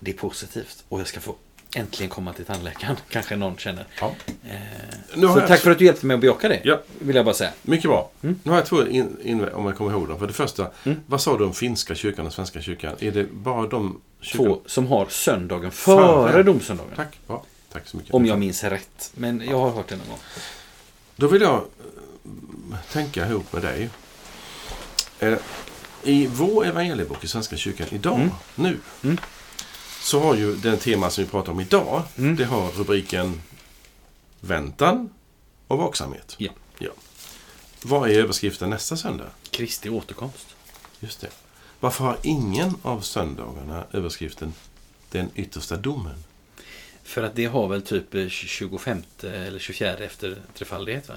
[0.00, 1.36] det är positivt och jag ska få
[1.74, 2.96] äntligen komma till tandläkaren.
[3.08, 3.86] Kanske någon känner.
[4.00, 4.12] Ja.
[4.48, 6.60] Eh, så tack två- för att du hjälpte mig att bejaka det.
[6.64, 6.80] Ja.
[6.98, 7.50] Vill jag bara säga.
[7.62, 8.10] Mycket bra.
[8.22, 8.40] Mm.
[8.42, 10.18] Nu har jag två in, in, om jag kommer ihåg dem.
[10.18, 11.00] För det första, Mm.
[11.06, 12.96] vad sa du om finska kyrkan och svenska kyrkan?
[13.00, 14.46] Är det bara de kyrkan?
[14.46, 16.42] Två som har söndagen före, Före.
[16.42, 16.92] domsöndagen.
[16.96, 17.18] Tack.
[17.26, 18.14] Ja, tack så mycket.
[18.14, 19.10] Om jag minns rätt.
[19.14, 20.18] Men jag har hört det någon gång.
[21.16, 23.88] Då vill jag eh, tänka ihop med dig.
[25.20, 25.34] Eh,
[26.02, 28.30] I vår evangeliebok i Svenska kyrkan idag, Mm.
[28.54, 29.18] nu, Mm.
[30.04, 32.36] Så har ju den tema som vi pratar om idag, Mm.
[32.36, 33.42] det har rubriken
[34.40, 35.08] Väntan
[35.68, 36.34] och vaksamhet.
[36.38, 36.50] Ja.
[36.78, 36.90] ja.
[37.82, 39.26] Vad är överskriften nästa söndag?
[39.50, 40.46] Kristi återkomst.
[41.00, 41.28] Just det.
[41.80, 44.52] Varför har ingen av söndagarna överskriften
[45.10, 46.24] Den yttersta domen?
[47.02, 51.14] För att det har väl typ eh, 25 eller 24 efter trefaldighet va?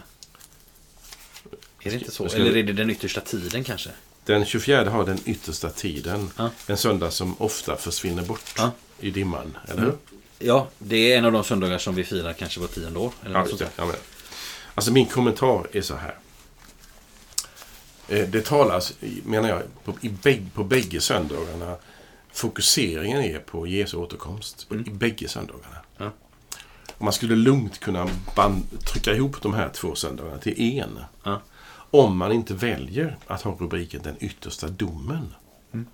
[1.81, 2.25] Är det inte så?
[2.25, 3.89] Eller är det den yttersta tiden kanske?
[4.27, 6.29] Den 24 har den yttersta tiden.
[6.37, 6.49] Ja.
[6.67, 8.71] En söndag som ofta försvinner bort Ja.
[8.99, 9.57] i dimman.
[9.67, 9.95] Eller Mm.
[10.39, 13.11] Ja, det är en av de söndagar som vi firar kanske var tionde år.
[13.25, 13.83] Eller Ja, något just sånt det.
[13.83, 13.91] Ja.
[14.75, 16.15] Alltså min kommentar är så här.
[18.07, 18.93] Eh, Det talas,
[19.25, 21.75] menar jag, på, i bägg, på bägge söndagarna.
[22.33, 24.67] Fokuseringen är på Jesu återkomst.
[24.71, 25.77] I bägge söndagarna.
[25.97, 26.11] Ja.
[26.97, 28.63] Och man skulle lugnt kunna band,
[28.93, 30.99] trycka ihop de här två söndagarna till en.
[31.23, 31.41] Ja.
[31.91, 35.33] Om man inte väljer att ha rubriken Den yttersta domen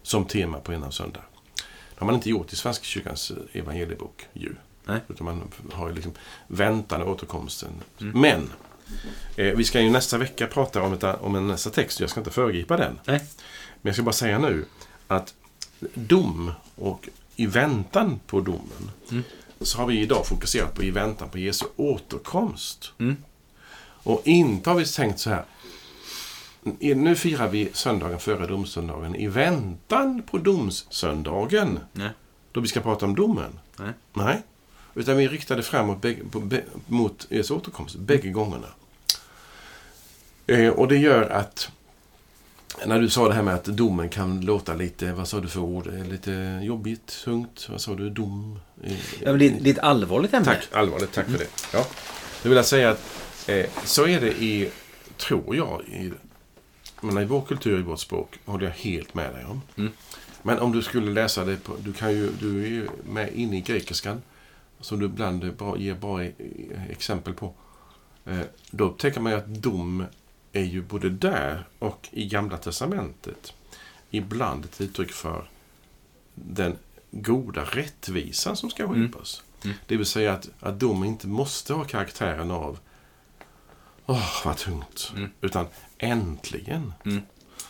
[0.04, 1.22] som tema på en av söndag.
[1.56, 4.56] Det har man inte gjort i Svenska kyrkans eh, evangeliebok ju.
[4.86, 5.00] Nej.
[5.08, 6.12] Utan man har ju liksom
[6.48, 7.70] väntan och återkomsten.
[7.98, 8.52] Men
[9.36, 12.00] eh, vi ska ju nästa vecka prata om, ett, om en nästa text.
[12.00, 13.00] Jag ska inte föregripa den.
[13.06, 13.20] Nej.
[13.82, 14.66] Men jag ska bara säga nu
[15.08, 15.34] att
[15.94, 19.24] dom och i väntan på domen Mm.
[19.62, 22.92] så har vi idag fokuserat på i väntan på Jesu återkomst.
[23.00, 23.18] Mm.
[24.04, 25.44] Och inte har vi tänkt så här.
[26.80, 31.80] Nu firar vi söndagen före domsöndagen i väntan på domssöndagen.
[31.94, 32.10] Nej.
[32.52, 33.60] Då vi ska prata om domen.
[33.80, 33.92] Nej.
[34.14, 34.42] Nej.
[34.96, 38.68] Utan vi riktade framåt bägge, på, bä, mot Jesu återkomst bägge gångerna.
[40.48, 41.70] Eh, och det gör att
[42.86, 45.60] när du sa det här med att domen kan låta lite, vad sa du för
[45.60, 45.88] ord?
[45.88, 47.68] Eh, Lite jobbigt, tungt.
[47.70, 48.10] Vad sa du?
[48.10, 48.60] Dom?
[48.84, 50.46] Eh, Ja, men det, det är ett allvarligt ämne.
[50.46, 51.12] Tack, allvarligt.
[51.14, 51.48] Tack för det.
[51.74, 51.86] Ja.
[52.44, 53.02] Då vill jag säga att
[53.48, 54.70] eh, så är det i,
[55.18, 56.12] tror jag, i,
[57.04, 59.62] men i vår kultur, i vårt språk, håller jag helt med dig om.
[59.78, 59.92] Mm.
[60.42, 63.58] Men om du skulle läsa det, på, du, kan ju, du är ju med inne
[63.58, 64.22] i grekiskan,
[64.80, 66.32] som du ibland bra, ger bra e-
[66.90, 67.54] exempel på.
[68.26, 68.40] Eh,
[68.72, 70.06] då upptäcker man ju att dom
[70.52, 73.54] är ju både där och i Gamla Testamentet
[74.12, 75.50] ibland ett uttryck för
[76.36, 76.78] den
[77.12, 78.96] goda rättvisan som ska Mm.
[79.08, 79.44] skipas.
[79.64, 79.76] Mm.
[79.88, 82.80] Det vill säga att, att dom inte måste ha karaktären av
[84.06, 85.12] Åh, vad tungt.
[85.16, 85.30] Mm.
[85.42, 85.66] Utan
[85.98, 86.94] äntligen.
[87.06, 87.22] Mm.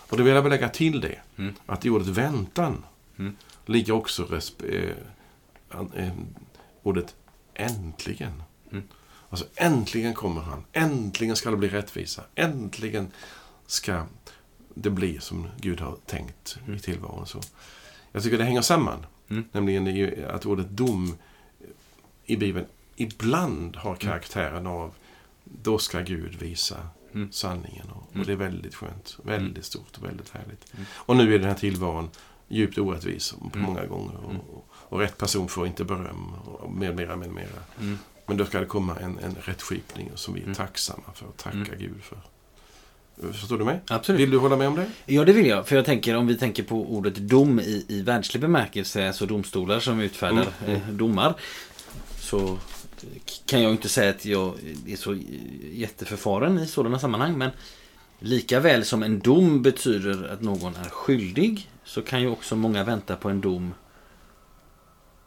[0.10, 1.20] Och då vill jag lägga till det.
[1.38, 1.54] Mm.
[1.66, 2.86] Att i ordet väntan
[3.20, 3.36] Mm.
[3.66, 4.94] ligger också resp-
[5.72, 6.12] an- eh,
[6.84, 7.16] ordet
[7.54, 8.44] äntligen.
[8.72, 8.84] Mm.
[9.30, 10.64] Alltså äntligen kommer han.
[10.72, 12.24] Äntligen ska det bli rättvisa.
[12.36, 13.12] Äntligen
[13.66, 14.06] ska
[14.74, 17.28] det bli som Gud har tänkt i tillvaron.
[17.28, 17.42] Så
[18.12, 19.06] jag tycker det hänger samman.
[19.30, 19.44] Mm.
[19.52, 21.18] Nämligen att ordet dom
[22.26, 22.66] i Bibeln
[22.96, 24.94] ibland har karaktären av
[25.44, 26.78] då ska Gud visa
[27.14, 27.32] Mm.
[27.32, 27.90] sanningen.
[27.90, 28.28] Och, och Mm.
[28.28, 29.18] det är väldigt skönt.
[29.24, 29.64] Väldigt Mm.
[29.64, 30.74] stort och väldigt härligt.
[30.74, 30.86] Mm.
[30.94, 32.10] Och nu är den här tillvaron
[32.48, 34.16] djupt orättvis på många gånger.
[34.18, 36.34] Och, och, och rätt person får inte beröm.
[36.34, 37.96] Och med mera, med mera.
[38.26, 40.56] Men då ska det komma en, en rättskipning som vi är Mm.
[40.56, 41.76] tacksamma för och tacka.
[41.80, 42.18] Gud för.
[43.32, 43.80] Förstår du mig?
[43.88, 44.22] Absolut.
[44.22, 44.92] Vill du hålla med om det?
[45.06, 45.68] Ja, det vill jag.
[45.68, 49.80] För jag tänker om vi tänker på ordet dom i, i världslig bemärkelse, alltså domstolar
[49.80, 51.36] som utfärdar Mm, eh, domar.
[52.20, 52.58] Så
[53.46, 54.54] kan jag inte säga att jag
[54.88, 55.18] är så
[55.72, 57.38] jätteförfaren i sådana sammanhang.
[57.38, 57.50] Men
[58.20, 62.84] lika väl som en dom betyder att någon är skyldig så kan ju också många
[62.84, 63.74] vänta på en dom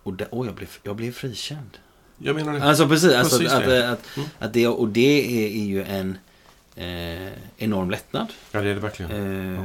[0.02, 1.70] och där, åh, jag blev, jag blev frikänd.
[2.18, 2.62] Jag menar det.
[2.64, 3.90] Alltså precis, alltså, Precis att, det.
[3.90, 4.28] att, att, Mm.
[4.38, 6.18] att det, och det är, är ju en
[6.76, 8.26] eh, enorm lättnad.
[8.52, 9.54] Ja, det är det verkligen.
[9.56, 9.64] Eh,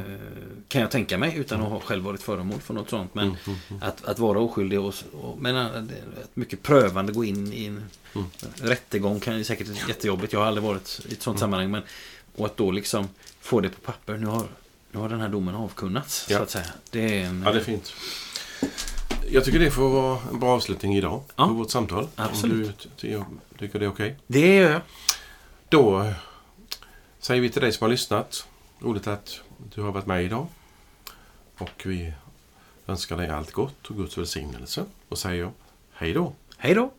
[0.67, 3.15] Kan jag tänka mig utan att ha själv varit föremål för något sånt.
[3.15, 3.83] Men Mm, mm, mm.
[3.83, 5.77] att, att vara oskyldig och, och men eh, är
[6.23, 7.83] ett mycket prövande gå in i en
[8.15, 8.27] Mm.
[8.61, 10.33] rättegång kan ju säkert vara jättejobbigt.
[10.33, 11.71] Jag har aldrig varit i ett sånt sammanhang.
[11.71, 11.81] Men,
[12.35, 13.07] och att då liksom
[13.41, 14.17] få det på papper.
[14.17, 14.43] Nu har,
[14.91, 16.27] nu har den här domen avkunnats.
[16.29, 16.37] Ja.
[16.37, 16.65] Så att säga.
[16.89, 17.93] Det är en, Ja, det är fint.
[19.31, 21.47] Jag tycker det får vara en bra avslutning idag Ja.
[21.47, 22.07] på vårt samtal.
[22.15, 22.67] Absolut.
[22.67, 23.17] Om du ty-
[23.59, 24.15] tycker det är okej.
[24.27, 24.81] det gör jag.
[25.69, 26.11] Då eh,
[27.21, 28.47] säger vi till dig som har lyssnat.
[28.79, 29.41] Roligt att
[29.75, 30.47] du har varit med idag.
[31.57, 32.13] Och vi
[32.87, 34.85] önskar dig allt gott och Guds välsignelse.
[35.09, 35.51] Och säger
[35.91, 36.33] hej då.
[36.57, 36.91] Hej då.